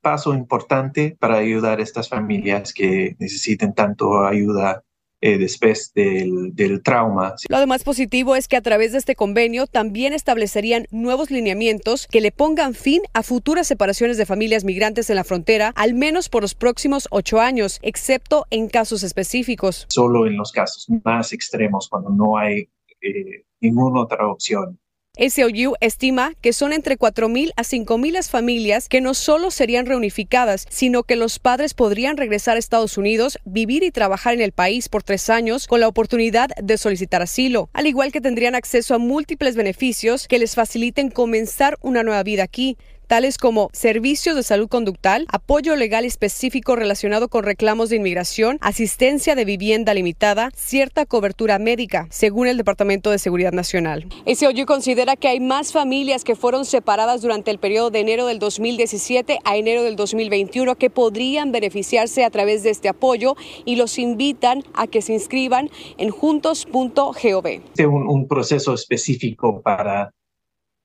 Paso 0.00 0.32
importante 0.32 1.18
para 1.20 1.36
ayudar 1.36 1.80
a 1.80 1.82
estas 1.82 2.08
familias 2.08 2.72
que 2.72 3.14
necesiten 3.18 3.74
tanto 3.74 4.24
ayuda 4.24 4.84
eh, 5.24 5.38
después 5.38 5.90
del, 5.94 6.54
del, 6.54 6.82
trauma. 6.82 7.34
Lo 7.48 7.56
además 7.56 7.82
positivo 7.82 8.36
es 8.36 8.46
que 8.46 8.56
a 8.56 8.60
través 8.60 8.92
de 8.92 8.98
este 8.98 9.16
convenio 9.16 9.66
también 9.66 10.12
establecerían 10.12 10.86
nuevos 10.90 11.30
lineamientos 11.30 12.06
que 12.08 12.20
le 12.20 12.30
pongan 12.30 12.74
fin 12.74 13.00
a 13.14 13.22
futuras 13.22 13.66
separaciones 13.66 14.18
de 14.18 14.26
familias 14.26 14.64
migrantes 14.64 15.08
en 15.08 15.16
la 15.16 15.24
frontera, 15.24 15.72
al 15.76 15.94
menos 15.94 16.28
por 16.28 16.42
los 16.42 16.54
próximos 16.54 17.08
ocho 17.10 17.40
años, 17.40 17.78
excepto 17.80 18.44
en 18.50 18.68
casos 18.68 19.02
específicos. 19.02 19.86
Solo 19.88 20.26
en 20.26 20.36
los 20.36 20.52
casos 20.52 20.86
más 21.02 21.32
extremos, 21.32 21.88
cuando 21.88 22.10
no 22.10 22.36
hay 22.36 22.68
eh, 23.00 23.46
ninguna 23.62 24.02
otra 24.02 24.28
opción. 24.28 24.78
SOU 25.16 25.76
estima 25.80 26.34
que 26.40 26.52
son 26.52 26.72
entre 26.72 26.98
4.000 26.98 27.52
a 27.54 27.62
5.000 27.62 28.10
las 28.10 28.30
familias 28.30 28.88
que 28.88 29.00
no 29.00 29.14
solo 29.14 29.52
serían 29.52 29.86
reunificadas, 29.86 30.66
sino 30.70 31.04
que 31.04 31.14
los 31.14 31.38
padres 31.38 31.72
podrían 31.72 32.16
regresar 32.16 32.56
a 32.56 32.58
Estados 32.58 32.98
Unidos, 32.98 33.38
vivir 33.44 33.84
y 33.84 33.92
trabajar 33.92 34.34
en 34.34 34.40
el 34.40 34.50
país 34.50 34.88
por 34.88 35.04
tres 35.04 35.30
años 35.30 35.68
con 35.68 35.78
la 35.78 35.86
oportunidad 35.86 36.50
de 36.60 36.78
solicitar 36.78 37.22
asilo, 37.22 37.70
al 37.74 37.86
igual 37.86 38.10
que 38.10 38.20
tendrían 38.20 38.56
acceso 38.56 38.92
a 38.92 38.98
múltiples 38.98 39.54
beneficios 39.54 40.26
que 40.26 40.40
les 40.40 40.56
faciliten 40.56 41.10
comenzar 41.10 41.78
una 41.80 42.02
nueva 42.02 42.24
vida 42.24 42.42
aquí 42.42 42.76
tales 43.04 43.38
como 43.38 43.70
servicios 43.72 44.36
de 44.36 44.42
salud 44.42 44.68
conductal, 44.68 45.26
apoyo 45.28 45.76
legal 45.76 46.04
específico 46.04 46.76
relacionado 46.76 47.28
con 47.28 47.44
reclamos 47.44 47.90
de 47.90 47.96
inmigración, 47.96 48.58
asistencia 48.60 49.34
de 49.34 49.44
vivienda 49.44 49.94
limitada, 49.94 50.50
cierta 50.54 51.06
cobertura 51.06 51.58
médica, 51.58 52.06
según 52.10 52.46
el 52.46 52.56
Departamento 52.56 53.10
de 53.10 53.18
Seguridad 53.18 53.52
Nacional. 53.52 54.06
SOU 54.26 54.66
considera 54.66 55.16
que 55.16 55.28
hay 55.28 55.40
más 55.40 55.72
familias 55.72 56.24
que 56.24 56.36
fueron 56.36 56.64
separadas 56.64 57.22
durante 57.22 57.50
el 57.50 57.58
periodo 57.58 57.90
de 57.90 58.00
enero 58.00 58.26
del 58.26 58.38
2017 58.38 59.38
a 59.44 59.56
enero 59.56 59.82
del 59.82 59.96
2021 59.96 60.74
que 60.76 60.90
podrían 60.90 61.52
beneficiarse 61.52 62.24
a 62.24 62.30
través 62.30 62.62
de 62.62 62.70
este 62.70 62.88
apoyo 62.88 63.36
y 63.64 63.76
los 63.76 63.98
invitan 63.98 64.62
a 64.74 64.86
que 64.86 65.02
se 65.02 65.12
inscriban 65.12 65.70
en 65.98 66.10
juntos.gov. 66.10 67.46
Este 67.46 67.86
un, 67.86 68.08
un 68.08 68.28
proceso 68.28 68.74
específico 68.74 69.62
para 69.62 70.12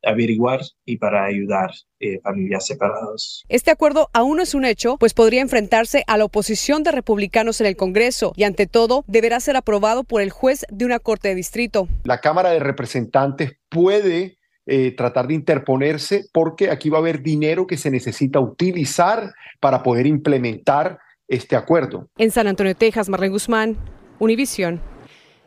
averiguar 0.03 0.61
y 0.85 0.97
para 0.97 1.25
ayudar 1.25 1.71
eh, 1.99 2.19
familias 2.21 2.65
separadas. 2.65 3.43
Este 3.49 3.71
acuerdo 3.71 4.09
aún 4.13 4.37
no 4.37 4.43
es 4.43 4.53
un 4.53 4.65
hecho, 4.65 4.97
pues 4.97 5.13
podría 5.13 5.41
enfrentarse 5.41 6.03
a 6.07 6.17
la 6.17 6.25
oposición 6.25 6.83
de 6.83 6.91
republicanos 6.91 7.61
en 7.61 7.67
el 7.67 7.75
Congreso 7.75 8.33
y 8.35 8.43
ante 8.43 8.67
todo 8.67 9.03
deberá 9.07 9.39
ser 9.39 9.55
aprobado 9.57 10.03
por 10.03 10.21
el 10.21 10.29
juez 10.29 10.65
de 10.69 10.85
una 10.85 10.99
corte 10.99 11.29
de 11.29 11.35
distrito. 11.35 11.87
La 12.03 12.21
Cámara 12.21 12.51
de 12.51 12.59
Representantes 12.59 13.53
puede 13.69 14.37
eh, 14.65 14.95
tratar 14.95 15.27
de 15.27 15.33
interponerse 15.33 16.25
porque 16.31 16.69
aquí 16.69 16.89
va 16.89 16.97
a 16.97 17.01
haber 17.01 17.21
dinero 17.21 17.65
que 17.65 17.77
se 17.77 17.89
necesita 17.89 18.39
utilizar 18.39 19.33
para 19.59 19.83
poder 19.83 20.05
implementar 20.05 20.99
este 21.27 21.55
acuerdo. 21.55 22.09
En 22.17 22.31
San 22.31 22.47
Antonio, 22.47 22.75
Texas, 22.75 23.09
Marlene 23.09 23.31
Guzmán, 23.31 23.77
Univisión. 24.19 24.81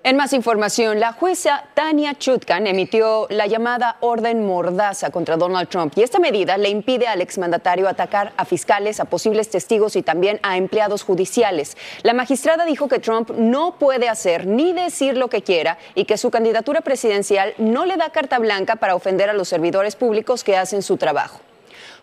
En 0.04 0.16
más 0.16 0.32
información, 0.32 0.98
la 0.98 1.12
jueza 1.12 1.62
Tania 1.74 2.18
Chutkan 2.18 2.66
emitió 2.66 3.28
la 3.30 3.46
llamada 3.46 3.98
orden 4.00 4.44
mordaza 4.44 5.10
contra 5.10 5.36
Donald 5.36 5.68
Trump 5.68 5.92
y 5.94 6.02
esta 6.02 6.18
medida 6.18 6.56
le 6.56 6.70
impide 6.70 7.06
al 7.06 7.20
exmandatario 7.20 7.88
atacar 7.88 8.32
a 8.36 8.44
fiscales, 8.44 8.98
a 8.98 9.04
posibles 9.04 9.48
testigos 9.48 9.94
y 9.94 10.02
también 10.02 10.40
a 10.42 10.56
empleados 10.56 11.04
judiciales. 11.04 11.76
La 12.02 12.14
magistrada 12.14 12.64
dijo 12.64 12.88
que 12.88 12.98
Trump 12.98 13.30
no 13.30 13.78
puede 13.78 14.08
hacer 14.08 14.44
ni 14.44 14.72
decir 14.72 15.16
lo 15.16 15.28
que 15.28 15.42
quiera 15.42 15.78
y 15.94 16.04
que 16.04 16.18
su 16.18 16.32
candidatura 16.32 16.80
presidencial 16.80 17.54
no 17.58 17.86
le 17.86 17.96
da 17.96 18.10
carta 18.10 18.40
blanca 18.40 18.74
para 18.74 18.96
ofender 18.96 19.30
a 19.30 19.34
los 19.34 19.46
servidores 19.46 19.94
públicos 19.94 20.42
que 20.42 20.56
hacen 20.56 20.82
su 20.82 20.96
trabajo. 20.96 21.38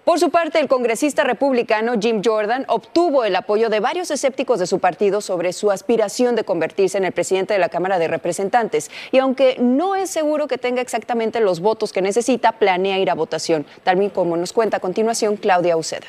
Por 0.10 0.19
su 0.19 0.32
parte, 0.32 0.60
el 0.60 0.67
congresista 0.67 1.24
republicano 1.24 1.93
Jim 2.02 2.24
Jordan 2.26 2.65
obtuvo 2.67 3.26
el 3.26 3.36
apoyo 3.36 3.69
de 3.69 3.80
varios 3.80 4.10
escépticos 4.10 4.58
de 4.58 4.65
su 4.65 4.80
partido 4.80 5.22
sobre 5.22 5.54
su 5.54 5.69
aspiración 5.69 6.36
de 6.36 6.43
convertirse 6.43 6.98
en 6.98 7.06
el 7.06 7.12
presidente 7.12 7.54
de 7.54 7.60
la 7.60 7.69
Cámara 7.69 8.00
de 8.00 8.08
Representantes. 8.08 8.89
Y 9.12 9.19
aunque 9.19 9.58
no 9.60 9.95
es 9.95 10.10
seguro 10.10 10.48
que 10.48 10.58
tenga 10.58 10.82
exactamente 10.82 11.41
los 11.41 11.60
votos 11.60 11.93
que 11.93 12.02
necesita, 12.02 12.54
planea 12.54 12.98
ir 12.98 13.12
a 13.12 13.13
votación, 13.13 13.67
tal 13.84 14.12
como 14.12 14.36
nos 14.36 14.52
cuenta 14.52 14.78
a 14.78 14.80
continuación 14.80 15.38
Claudia 15.38 15.78
Uceda. 15.78 16.08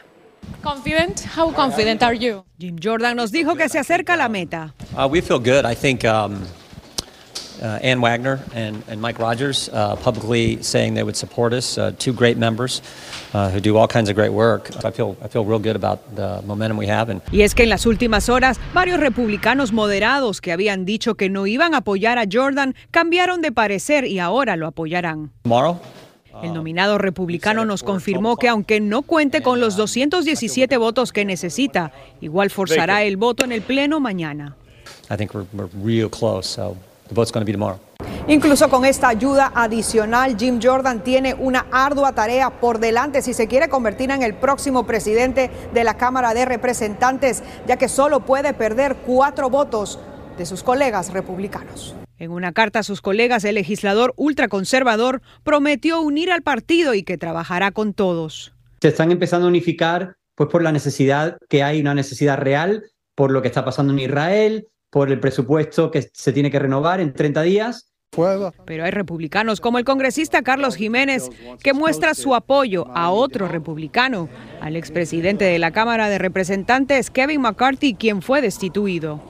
Confident? 0.62 1.20
How 1.36 1.52
confident 1.52 2.02
are 2.02 2.18
you? 2.18 2.42
Jim 2.58 2.78
Jordan 2.82 3.14
nos 3.18 3.30
dijo 3.30 3.54
que 3.54 3.68
se 3.68 3.78
acerca 3.78 4.14
a 4.14 4.16
la 4.16 4.30
meta. 4.30 4.72
Uh, 4.96 5.08
we 5.08 5.20
feel 5.20 5.38
good. 5.38 5.70
I 5.70 5.76
think 5.76 6.04
um, 6.04 6.40
uh, 7.60 7.78
Ann 7.82 8.00
Wagner 8.00 8.40
and, 8.54 8.82
and 8.88 9.00
Mike 9.00 9.18
Rogers 9.18 9.68
uh, 9.72 9.96
publicly 9.96 10.62
saying 10.62 10.94
they 10.94 11.02
would 11.02 11.16
support 11.16 11.52
us. 11.52 11.78
Uh, 11.78 11.92
two 11.98 12.12
great 12.12 12.36
members 12.36 12.82
uh, 13.34 13.50
who 13.50 13.60
do 13.60 13.76
all 13.76 13.86
kinds 13.86 14.08
of 14.08 14.16
great 14.16 14.32
work. 14.32 14.70
I 14.84 14.90
feel 14.90 15.16
I 15.22 15.28
feel 15.28 15.44
real 15.44 15.58
good 15.58 15.76
about 15.76 15.98
the 16.14 16.42
momentum 16.46 16.76
we 16.78 16.86
have. 16.86 17.10
And 17.10 17.20
y 17.32 17.42
es 17.42 17.54
que 17.54 17.64
en 17.64 17.70
las 17.70 17.86
últimas 17.86 18.28
horas 18.28 18.58
varios 18.74 19.00
republicanos 19.00 19.72
moderados 19.72 20.40
que 20.40 20.52
habían 20.52 20.84
dicho 20.84 21.14
que 21.14 21.28
no 21.28 21.46
iban 21.46 21.74
a 21.74 21.78
apoyar 21.78 22.18
a 22.18 22.24
Jordan 22.30 22.74
cambiaron 22.90 23.40
de 23.40 23.52
parecer 23.52 24.04
y 24.04 24.18
ahora 24.18 24.56
lo 24.56 24.66
apoyarán. 24.66 25.30
Tomorrow. 25.42 25.80
El 26.42 26.54
nominado 26.54 26.96
republicano 26.96 27.64
nos 27.64 27.82
confirmó 27.82 28.36
que 28.36 28.48
aunque 28.48 28.80
no 28.80 29.02
cuente 29.02 29.42
con 29.42 29.60
los 29.60 29.76
217 29.76 30.76
votos 30.78 31.12
que 31.12 31.24
necesita, 31.24 31.92
igual 32.20 32.50
forzará 32.50 33.02
el 33.02 33.16
voto 33.16 33.44
en 33.44 33.52
el 33.52 33.62
pleno 33.62 34.00
mañana. 34.00 34.56
I 35.10 35.16
think 35.16 35.34
we're, 35.34 35.46
we're 35.52 35.68
real 35.74 36.08
close, 36.08 36.48
so 36.48 36.76
the 37.10 37.14
vote's 37.14 37.30
going 37.30 37.42
to 37.42 37.46
be 37.46 37.52
tomorrow. 37.52 37.78
Incluso 38.26 38.68
con 38.68 38.84
esta 38.84 39.08
ayuda 39.08 39.50
adicional, 39.54 40.36
Jim 40.38 40.60
Jordan 40.62 41.02
tiene 41.02 41.34
una 41.34 41.66
ardua 41.72 42.12
tarea 42.12 42.50
por 42.50 42.78
delante 42.78 43.22
si 43.22 43.34
se 43.34 43.48
quiere 43.48 43.68
convertir 43.68 44.10
en 44.10 44.22
el 44.22 44.34
próximo 44.34 44.86
presidente 44.86 45.50
de 45.74 45.84
la 45.84 45.94
Cámara 45.96 46.32
de 46.32 46.44
Representantes, 46.44 47.42
ya 47.66 47.76
que 47.76 47.88
solo 47.88 48.20
puede 48.20 48.54
perder 48.54 48.96
cuatro 49.04 49.50
votos 49.50 49.98
de 50.38 50.46
sus 50.46 50.62
colegas 50.62 51.12
republicanos. 51.12 51.94
En 52.18 52.30
una 52.30 52.52
carta 52.52 52.80
a 52.80 52.82
sus 52.82 53.00
colegas, 53.00 53.44
el 53.44 53.56
legislador 53.56 54.12
ultraconservador 54.16 55.22
prometió 55.42 56.00
unir 56.00 56.30
al 56.30 56.42
partido 56.42 56.94
y 56.94 57.02
que 57.02 57.18
trabajará 57.18 57.72
con 57.72 57.94
todos. 57.94 58.52
Se 58.80 58.88
están 58.88 59.10
empezando 59.10 59.46
a 59.46 59.50
unificar 59.50 60.16
Pues 60.36 60.48
por 60.48 60.62
la 60.62 60.72
necesidad 60.72 61.36
que 61.50 61.62
hay, 61.62 61.80
una 61.80 61.94
necesidad 61.94 62.38
real, 62.38 62.84
por 63.14 63.30
lo 63.30 63.42
que 63.42 63.48
está 63.48 63.62
pasando 63.62 63.92
en 63.92 63.98
Israel, 63.98 64.68
por 64.90 65.10
el 65.10 65.20
presupuesto 65.20 65.90
que 65.90 66.10
se 66.12 66.32
tiene 66.32 66.50
que 66.50 66.58
renovar 66.58 67.00
en 67.00 67.12
30 67.12 67.42
días 67.42 67.90
pero 68.66 68.84
hay 68.84 68.90
republicanos 68.90 69.60
como 69.60 69.78
el 69.78 69.84
congresista 69.84 70.42
Carlos 70.42 70.74
Jiménez 70.74 71.30
que 71.62 71.72
muestra 71.72 72.14
su 72.14 72.34
apoyo 72.34 72.88
a 72.92 73.10
otro 73.10 73.46
republicano, 73.46 74.28
al 74.60 74.74
expresidente 74.74 75.44
de 75.44 75.60
la 75.60 75.70
Cámara 75.70 76.08
de 76.08 76.18
Representantes 76.18 77.08
Kevin 77.08 77.42
McCarthy, 77.42 77.94
quien 77.94 78.20
fue 78.20 78.42
destituido. 78.42 79.22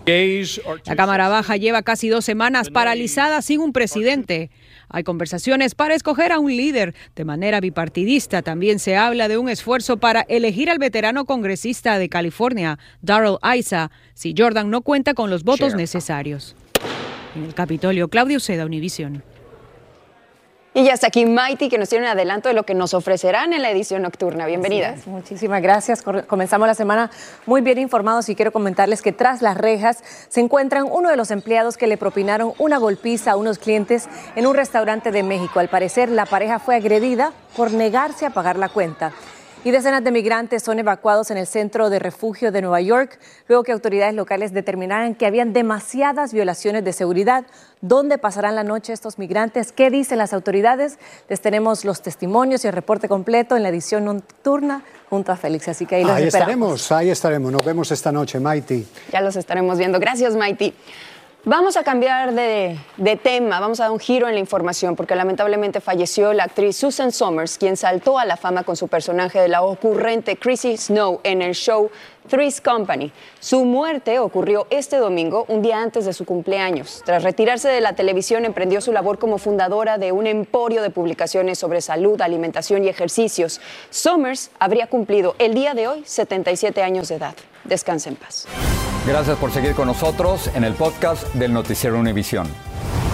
La 0.86 0.96
Cámara 0.96 1.28
Baja 1.28 1.58
lleva 1.58 1.82
casi 1.82 2.08
dos 2.08 2.24
semanas 2.24 2.70
paralizada 2.70 3.42
sin 3.42 3.60
un 3.60 3.74
presidente. 3.74 4.50
Hay 4.90 5.04
conversaciones 5.04 5.74
para 5.74 5.94
escoger 5.94 6.32
a 6.32 6.40
un 6.40 6.54
líder 6.54 6.94
de 7.14 7.24
manera 7.24 7.60
bipartidista. 7.60 8.42
También 8.42 8.80
se 8.80 8.96
habla 8.96 9.28
de 9.28 9.38
un 9.38 9.48
esfuerzo 9.48 9.96
para 9.98 10.22
elegir 10.22 10.68
al 10.68 10.78
veterano 10.78 11.24
congresista 11.24 11.98
de 11.98 12.08
California, 12.08 12.78
Darrell 13.00 13.38
Issa, 13.56 13.90
si 14.14 14.34
Jordan 14.36 14.68
no 14.68 14.82
cuenta 14.82 15.14
con 15.14 15.30
los 15.30 15.44
votos 15.44 15.74
necesarios. 15.74 16.56
En 17.36 17.44
el 17.44 17.54
Capitolio, 17.54 18.08
Claudio 18.08 18.40
Seda, 18.40 18.66
Univisión. 18.66 19.22
Y 20.72 20.84
ya 20.84 20.92
está 20.92 21.08
aquí 21.08 21.26
Mighty, 21.26 21.68
que 21.68 21.78
nos 21.78 21.88
tiene 21.88 22.04
un 22.04 22.12
adelanto 22.12 22.48
de 22.48 22.54
lo 22.54 22.62
que 22.62 22.74
nos 22.74 22.94
ofrecerán 22.94 23.52
en 23.52 23.60
la 23.60 23.70
edición 23.70 24.02
nocturna. 24.02 24.46
Bienvenida. 24.46 24.94
Muchísimas 25.06 25.60
gracias. 25.62 26.02
Comenzamos 26.28 26.68
la 26.68 26.74
semana 26.74 27.10
muy 27.44 27.60
bien 27.60 27.78
informados 27.78 28.28
y 28.28 28.36
quiero 28.36 28.52
comentarles 28.52 29.02
que 29.02 29.10
tras 29.10 29.42
las 29.42 29.56
rejas 29.56 29.98
se 30.28 30.40
encuentran 30.40 30.86
uno 30.88 31.10
de 31.10 31.16
los 31.16 31.32
empleados 31.32 31.76
que 31.76 31.88
le 31.88 31.96
propinaron 31.96 32.52
una 32.58 32.78
golpiza 32.78 33.32
a 33.32 33.36
unos 33.36 33.58
clientes 33.58 34.08
en 34.36 34.46
un 34.46 34.54
restaurante 34.54 35.10
de 35.10 35.24
México. 35.24 35.58
Al 35.58 35.68
parecer, 35.68 36.08
la 36.08 36.24
pareja 36.24 36.60
fue 36.60 36.76
agredida 36.76 37.32
por 37.56 37.72
negarse 37.72 38.24
a 38.24 38.30
pagar 38.30 38.56
la 38.56 38.68
cuenta 38.68 39.12
y 39.62 39.70
decenas 39.70 40.02
de 40.02 40.10
migrantes 40.10 40.62
son 40.62 40.78
evacuados 40.78 41.30
en 41.30 41.36
el 41.36 41.46
centro 41.46 41.90
de 41.90 41.98
refugio 41.98 42.50
de 42.50 42.62
Nueva 42.62 42.80
York, 42.80 43.18
luego 43.46 43.62
que 43.62 43.72
autoridades 43.72 44.14
locales 44.14 44.52
determinaran 44.52 45.14
que 45.14 45.26
habían 45.26 45.52
demasiadas 45.52 46.32
violaciones 46.32 46.82
de 46.84 46.92
seguridad. 46.92 47.44
¿Dónde 47.82 48.16
pasarán 48.16 48.54
la 48.54 48.64
noche 48.64 48.92
estos 48.92 49.18
migrantes? 49.18 49.72
¿Qué 49.72 49.90
dicen 49.90 50.18
las 50.18 50.32
autoridades? 50.32 50.98
Les 51.28 51.40
tenemos 51.40 51.84
los 51.84 52.00
testimonios 52.00 52.64
y 52.64 52.68
el 52.68 52.72
reporte 52.72 53.08
completo 53.08 53.56
en 53.56 53.62
la 53.62 53.68
edición 53.68 54.06
nocturna 54.06 54.82
junto 55.10 55.32
a 55.32 55.36
Félix, 55.36 55.68
así 55.68 55.84
que 55.84 55.96
ahí 55.96 56.04
los 56.04 56.12
ahí 56.12 56.24
esperamos. 56.24 56.80
estaremos, 56.80 56.92
ahí 56.92 57.10
estaremos. 57.10 57.52
Nos 57.52 57.64
vemos 57.64 57.90
esta 57.90 58.12
noche, 58.12 58.40
Mighty. 58.40 58.86
Ya 59.12 59.20
los 59.20 59.36
estaremos 59.36 59.78
viendo. 59.78 59.98
Gracias, 60.00 60.34
Mighty. 60.36 60.74
Vamos 61.46 61.78
a 61.78 61.84
cambiar 61.84 62.34
de, 62.34 62.76
tema, 63.22 63.60
vamos 63.60 63.80
a 63.80 63.84
dar 63.84 63.92
un 63.92 63.98
giro 63.98 64.28
en 64.28 64.34
la 64.34 64.40
información, 64.40 64.94
porque 64.94 65.14
lamentablemente 65.14 65.80
falleció 65.80 66.34
la 66.34 66.44
actriz 66.44 66.76
Susan 66.76 67.12
Somers, 67.12 67.56
quien 67.56 67.78
saltó 67.78 68.18
a 68.18 68.26
la 68.26 68.36
fama 68.36 68.62
con 68.62 68.76
su 68.76 68.88
personaje 68.88 69.40
de 69.40 69.48
la 69.48 69.62
ocurrente 69.62 70.36
Chrissy 70.36 70.76
Snow 70.76 71.20
en 71.24 71.40
el 71.40 71.54
show 71.54 71.90
Three's 72.28 72.60
Company. 72.60 73.10
Su 73.38 73.64
muerte 73.64 74.18
ocurrió 74.18 74.66
este 74.68 74.98
domingo, 74.98 75.46
un 75.48 75.62
día 75.62 75.80
antes 75.80 76.04
de 76.04 76.12
su 76.12 76.26
cumpleaños. 76.26 77.00
Tras 77.06 77.22
retirarse 77.22 77.70
de 77.70 77.80
la 77.80 77.94
televisión, 77.94 78.44
emprendió 78.44 78.82
su 78.82 78.92
labor 78.92 79.18
como 79.18 79.38
fundadora 79.38 79.96
de 79.96 80.12
un 80.12 80.26
emporio 80.26 80.82
de 80.82 80.90
publicaciones 80.90 81.58
sobre 81.58 81.80
salud, 81.80 82.20
alimentación 82.20 82.84
y 82.84 82.88
ejercicios. 82.88 83.62
Somers 83.88 84.50
habría 84.58 84.88
cumplido 84.88 85.36
el 85.38 85.54
día 85.54 85.72
de 85.72 85.88
hoy 85.88 86.02
77 86.04 86.82
años 86.82 87.08
de 87.08 87.14
edad. 87.14 87.34
Descanse 87.64 88.08
en 88.08 88.16
paz. 88.16 88.46
Gracias 89.06 89.38
por 89.38 89.50
seguir 89.50 89.74
con 89.74 89.86
nosotros 89.86 90.50
en 90.54 90.64
el 90.64 90.74
podcast 90.74 91.26
del 91.34 91.52
Noticiero 91.52 91.98
Univisión. 91.98 92.46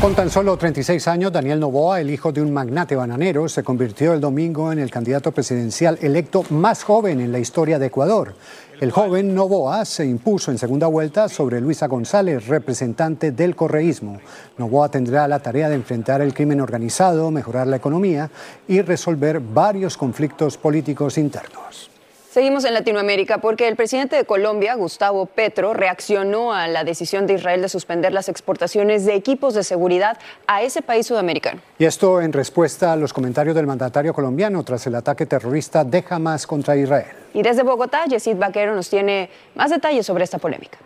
Con 0.01 0.15
tan 0.15 0.29
solo 0.29 0.59
36 0.59 1.09
años, 1.09 1.33
Daniel 1.33 1.59
Novoa, 1.59 2.03
el 2.03 2.11
hijo 2.11 2.31
de 2.31 2.43
un 2.43 2.53
magnate 2.53 2.95
bananero, 2.95 3.49
se 3.49 3.65
convirtió 3.65 4.13
el 4.13 4.21
domingo 4.21 4.71
en 4.71 4.79
el 4.79 4.91
candidato 4.91 5.33
presidencial 5.33 5.99
electo 6.03 6.45
más 6.51 6.85
joven 6.85 7.19
en 7.19 7.33
la 7.33 7.39
historia 7.39 7.79
de 7.79 7.87
Ecuador. 7.87 8.35
El 8.79 8.91
joven 8.91 9.35
Novoa 9.35 9.87
se 9.87 10.05
impuso 10.05 10.51
en 10.51 10.59
segunda 10.59 10.87
vuelta 10.87 11.31
sobre 11.31 11.63
Luisa 11.63 11.87
González, 11.87 12.47
representante 12.47 13.33
del 13.33 13.57
correísmo. 13.57 14.21
Novoa 14.59 14.91
tendrá 14.91 15.27
la 15.27 15.41
tarea 15.41 15.71
de 15.71 15.77
enfrentar 15.77 16.21
el 16.21 16.35
crimen 16.35 16.61
organizado, 16.61 17.31
mejorar 17.31 17.67
la 17.67 17.77
economía 17.77 18.31
y 18.69 18.83
resolver 18.83 19.41
varios 19.41 19.97
conflictos 19.97 20.59
políticos 20.59 21.17
internos. 21.17 21.96
Seguimos 22.37 22.66
en 22.66 22.75
Latinoamérica 22.75 23.38
porque 23.38 23.66
el 23.66 23.77
presidente 23.77 24.14
de 24.14 24.27
Colombia, 24.27 24.75
Gustavo 24.75 25.25
Petro, 25.25 25.72
reaccionó 25.72 26.53
a 26.53 26.68
la 26.68 26.85
decisión 26.85 27.27
de 27.27 27.33
Israel 27.33 27.62
de 27.62 27.70
suspender 27.70 28.12
las 28.12 28.29
exportaciones 28.29 29.07
de 29.07 29.14
equipos 29.14 29.55
de 29.55 29.64
seguridad 29.64 30.18
a 30.46 30.61
ese 30.61 30.83
país 30.83 31.07
sudamericano. 31.07 31.62
Y 31.79 31.87
esto 31.87 32.20
en 32.20 32.35
respuesta 32.35 32.92
a 32.92 32.96
los 32.96 33.14
comentarios 33.14 33.57
del 33.57 33.66
mandatario 33.66 34.12
colombiano 34.12 34.62
tras 34.64 34.87
el 34.87 34.96
ataque 34.96 35.25
terrorista 35.25 35.83
de 35.83 36.05
Hamas 36.11 36.46
contra 36.46 36.77
Israel. 36.77 37.07
Y 37.33 37.40
desde 37.40 37.62
Bogotá, 37.62 38.05
Yesid 38.05 38.37
Vaquero 38.37 38.75
nos 38.75 38.90
tiene 38.90 39.31
más 39.55 39.70
detalles 39.70 40.05
sobre 40.05 40.25
esta 40.25 40.37
polémica. 40.37 40.77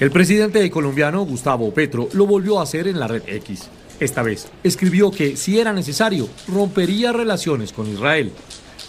El 0.00 0.10
presidente 0.10 0.68
colombiano, 0.68 1.24
Gustavo 1.24 1.72
Petro, 1.72 2.08
lo 2.14 2.26
volvió 2.26 2.58
a 2.58 2.64
hacer 2.64 2.88
en 2.88 2.98
la 2.98 3.06
red 3.06 3.22
X. 3.24 3.68
Esta 4.00 4.24
vez 4.24 4.48
escribió 4.64 5.12
que, 5.12 5.36
si 5.36 5.60
era 5.60 5.72
necesario, 5.72 6.28
rompería 6.48 7.12
relaciones 7.12 7.72
con 7.72 7.86
Israel 7.86 8.32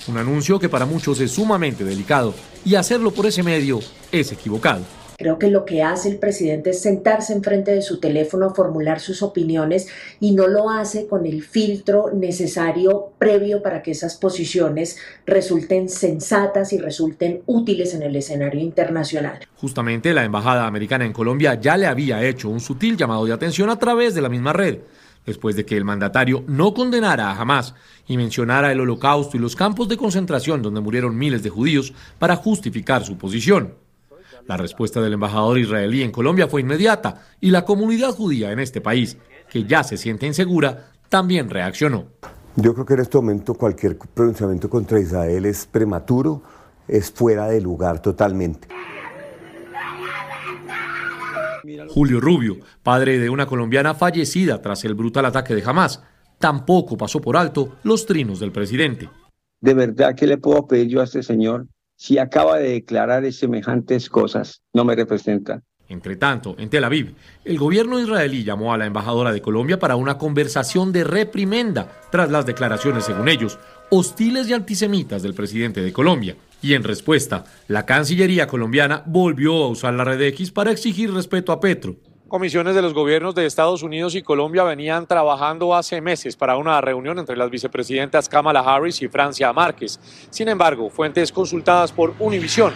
un 0.08 0.18
anuncio 0.18 0.60
que 0.60 0.70
para 0.70 0.86
muchos 0.86 1.20
es 1.20 1.32
sumamente 1.32 1.84
delicado 1.84 2.34
y 2.66 2.76
hacerlo 2.76 3.12
por 3.12 3.26
ese 3.26 3.44
medio 3.44 3.80
es 4.12 4.32
equivocado. 4.32 4.84
Creo 5.22 5.38
que 5.38 5.52
lo 5.52 5.66
que 5.66 5.84
hace 5.84 6.10
el 6.10 6.18
presidente 6.18 6.72
es 6.72 6.82
sentarse 6.82 7.32
enfrente 7.34 7.70
de 7.76 7.84
su 7.84 8.00
teléfono, 8.00 8.56
formular 8.56 9.00
sus 9.00 9.22
opiniones 9.22 9.88
y 10.20 10.32
no 10.32 10.48
lo 10.48 10.72
hace 10.72 11.06
con 11.06 11.28
el 11.28 11.44
filtro 11.44 12.10
necesario 12.12 13.12
previo 13.20 13.62
para 13.62 13.84
que 13.84 13.92
esas 13.92 14.16
posiciones 14.16 14.98
resulten 15.28 15.90
sensatas 15.90 16.74
y 16.74 16.80
resulten 16.80 17.44
útiles 17.46 17.94
en 17.94 18.02
el 18.02 18.16
escenario 18.16 18.62
internacional. 18.62 19.46
Justamente 19.58 20.12
la 20.12 20.26
Embajada 20.26 20.66
Americana 20.66 21.06
en 21.06 21.14
Colombia 21.14 21.54
ya 21.54 21.78
le 21.78 21.86
había 21.86 22.24
hecho 22.24 22.50
un 22.50 22.60
sutil 22.60 22.98
llamado 22.98 23.24
de 23.26 23.34
atención 23.34 23.70
a 23.70 23.78
través 23.78 24.16
de 24.16 24.22
la 24.22 24.30
misma 24.30 24.54
red 24.54 24.80
después 25.26 25.56
de 25.56 25.66
que 25.66 25.78
el 25.78 25.86
mandatario 25.86 26.44
no 26.48 26.74
condenara 26.74 27.30
a 27.30 27.40
Hamas 27.40 27.76
y 28.08 28.18
mencionara 28.18 28.72
el 28.72 28.80
holocausto 28.80 29.38
y 29.38 29.40
los 29.40 29.56
campos 29.56 29.88
de 29.88 29.98
concentración 29.98 30.62
donde 30.62 30.82
murieron 30.82 31.18
miles 31.18 31.44
de 31.44 31.50
judíos 31.50 31.94
para 32.20 32.36
justificar 32.36 33.06
su 33.06 33.18
posición. 33.18 33.76
La 34.48 34.58
respuesta 34.58 35.02
del 35.02 35.14
embajador 35.14 35.60
israelí 35.60 36.02
en 36.02 36.12
Colombia 36.12 36.48
fue 36.48 36.62
inmediata 36.62 37.28
y 37.40 37.52
la 37.52 37.64
comunidad 37.64 38.12
judía 38.12 38.52
en 38.52 38.60
este 38.60 38.82
país, 38.82 39.18
que 39.50 39.66
ya 39.66 39.84
se 39.84 39.98
siente 39.98 40.26
insegura, 40.26 40.92
también 41.10 41.50
reaccionó. 41.50 42.06
Yo 42.56 42.74
creo 42.74 42.86
que 42.86 42.96
en 42.96 43.00
este 43.02 43.18
momento 43.18 43.54
cualquier 43.54 43.98
pronunciamiento 43.98 44.70
contra 44.70 45.00
Israel 45.00 45.46
es 45.46 45.66
prematuro, 45.66 46.42
es 46.88 47.12
fuera 47.12 47.48
de 47.48 47.62
lugar 47.62 48.02
totalmente. 48.02 48.68
Julio 51.90 52.20
Rubio, 52.20 52.58
padre 52.84 53.20
de 53.20 53.30
una 53.30 53.46
colombiana 53.46 53.94
fallecida 53.94 54.62
tras 54.62 54.84
el 54.86 54.96
brutal 54.96 55.26
ataque 55.26 55.56
de 55.56 55.64
Hamas, 55.66 56.04
tampoco 56.40 56.98
pasó 56.98 57.22
por 57.22 57.38
alto 57.38 57.78
los 57.84 58.06
trinos 58.06 58.40
del 58.40 58.52
presidente. 58.52 59.10
De 59.62 59.74
verdad, 59.74 60.16
¿qué 60.16 60.28
le 60.28 60.38
puedo 60.38 60.68
pedir 60.68 60.88
yo 60.88 61.02
a 61.02 61.04
este 61.04 61.24
señor? 61.24 61.68
Si 61.96 62.18
acaba 62.18 62.58
de 62.58 62.70
declarar 62.70 63.32
semejantes 63.32 64.10
cosas, 64.10 64.62
no 64.74 64.84
me 64.84 64.96
representa. 64.96 65.62
Entre 65.88 66.16
tanto, 66.16 66.56
en 66.58 66.70
Tel 66.70 66.86
Aviv, 66.86 67.16
el 67.44 67.60
gobierno 67.60 68.00
israelí 68.00 68.46
llamó 68.46 68.74
a 68.74 68.78
la 68.78 68.86
embajadora 68.86 69.34
de 69.34 69.42
Colombia 69.42 69.78
para 69.78 69.98
una 69.98 70.18
conversación 70.18 70.94
de 70.94 71.04
reprimenda 71.04 71.92
tras 72.12 72.32
las 72.32 72.46
declaraciones, 72.46 73.04
según 73.04 73.28
ellos, 73.28 73.60
hostiles 73.90 74.48
y 74.48 74.54
antisemitas 74.54 75.22
del 75.22 75.34
presidente 75.34 75.82
de 75.82 75.92
Colombia. 75.92 76.38
Y 76.62 76.76
en 76.76 76.84
respuesta, 76.84 77.46
la 77.68 77.86
Cancillería 77.86 78.48
colombiana 78.48 79.04
volvió 79.06 79.64
a 79.64 79.68
usar 79.68 79.94
la 79.96 80.04
red 80.04 80.22
X 80.22 80.52
para 80.52 80.72
exigir 80.72 81.14
respeto 81.14 81.52
a 81.52 81.60
Petro. 81.60 81.96
Comisiones 82.28 82.76
de 82.76 82.82
los 82.82 82.94
gobiernos 82.94 83.36
de 83.36 83.46
Estados 83.46 83.84
Unidos 83.84 84.16
y 84.16 84.22
Colombia 84.22 84.64
venían 84.64 85.06
trabajando 85.06 85.76
hace 85.76 86.00
meses 86.00 86.38
para 86.38 86.56
una 86.56 86.80
reunión 86.80 87.20
entre 87.20 87.36
las 87.36 87.50
vicepresidentas 87.50 88.30
Kamala 88.30 88.62
Harris 88.62 89.02
y 89.02 89.10
Francia 89.10 89.52
Márquez. 89.52 90.00
Sin 90.30 90.48
embargo, 90.48 90.90
fuentes 90.90 91.32
consultadas 91.32 91.92
por 91.92 92.14
Univision 92.20 92.74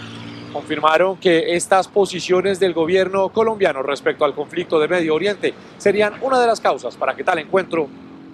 confirmaron 0.52 1.18
que 1.18 1.56
estas 1.56 1.88
posiciones 1.88 2.60
del 2.60 2.74
gobierno 2.74 3.30
colombiano 3.30 3.84
respecto 3.84 4.26
al 4.26 4.34
conflicto 4.34 4.80
de 4.80 4.88
Medio 4.88 5.14
Oriente 5.14 5.54
serían 5.78 6.16
una 6.22 6.40
de 6.40 6.48
las 6.48 6.60
causas 6.60 6.98
para 6.98 7.16
que 7.16 7.24
tal 7.24 7.40
encuentro 7.40 7.88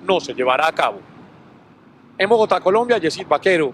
no 0.08 0.20
se 0.20 0.34
llevara 0.34 0.68
a 0.68 0.72
cabo. 0.72 1.00
En 2.18 2.30
Bogotá, 2.30 2.60
Colombia, 2.62 2.98
Yesid 2.98 3.28
Vaquero, 3.28 3.74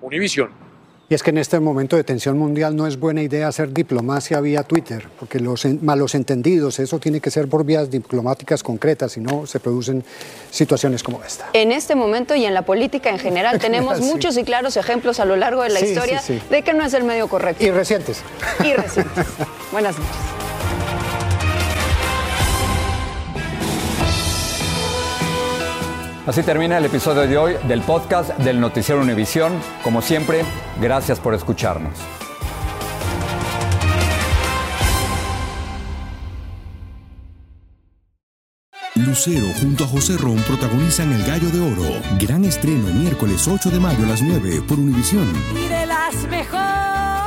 Univision. 0.00 0.63
Y 1.08 1.14
es 1.14 1.22
que 1.22 1.30
en 1.30 1.38
este 1.38 1.60
momento 1.60 1.96
de 1.96 2.04
tensión 2.04 2.38
mundial 2.38 2.74
no 2.74 2.86
es 2.86 2.98
buena 2.98 3.20
idea 3.20 3.48
hacer 3.48 3.72
diplomacia 3.74 4.40
vía 4.40 4.62
Twitter, 4.62 5.06
porque 5.18 5.38
los 5.38 5.66
malos 5.82 6.14
entendidos, 6.14 6.78
eso 6.78 6.98
tiene 6.98 7.20
que 7.20 7.30
ser 7.30 7.46
por 7.48 7.64
vías 7.64 7.90
diplomáticas 7.90 8.62
concretas, 8.62 9.12
si 9.12 9.20
no 9.20 9.46
se 9.46 9.60
producen 9.60 10.02
situaciones 10.50 11.02
como 11.02 11.22
esta. 11.22 11.50
En 11.52 11.72
este 11.72 11.94
momento 11.94 12.34
y 12.34 12.46
en 12.46 12.54
la 12.54 12.62
política 12.62 13.10
en 13.10 13.18
general 13.18 13.58
tenemos 13.60 14.00
muchos 14.00 14.38
y 14.38 14.44
claros 14.44 14.78
ejemplos 14.78 15.20
a 15.20 15.26
lo 15.26 15.36
largo 15.36 15.62
de 15.62 15.70
la 15.70 15.80
historia 15.80 16.22
de 16.50 16.62
que 16.62 16.72
no 16.72 16.84
es 16.84 16.94
el 16.94 17.04
medio 17.04 17.28
correcto. 17.28 17.62
Y 17.62 17.70
recientes. 17.70 18.22
Y 18.64 18.72
recientes. 18.72 19.26
Buenas 19.72 19.98
noches. 19.98 20.43
Así 26.26 26.42
termina 26.42 26.78
el 26.78 26.86
episodio 26.86 27.26
de 27.26 27.36
hoy 27.36 27.54
del 27.68 27.82
podcast 27.82 28.30
del 28.38 28.58
Noticiero 28.58 29.02
Univisión. 29.02 29.52
Como 29.82 30.00
siempre, 30.00 30.42
gracias 30.80 31.20
por 31.20 31.34
escucharnos. 31.34 31.92
Lucero 38.94 39.48
junto 39.60 39.84
a 39.84 39.86
José 39.86 40.16
Ron 40.16 40.36
protagonizan 40.38 41.12
El 41.12 41.26
Gallo 41.26 41.50
de 41.50 41.60
Oro. 41.60 42.00
Gran 42.18 42.44
estreno 42.46 42.86
miércoles 42.94 43.46
8 43.46 43.70
de 43.70 43.80
mayo 43.80 44.04
a 44.04 44.08
las 44.08 44.22
9 44.22 44.62
por 44.66 44.78
Univisión. 44.78 45.30
Y 45.54 45.68
de 45.68 45.86
las 45.86 46.14
mejores. 46.30 47.23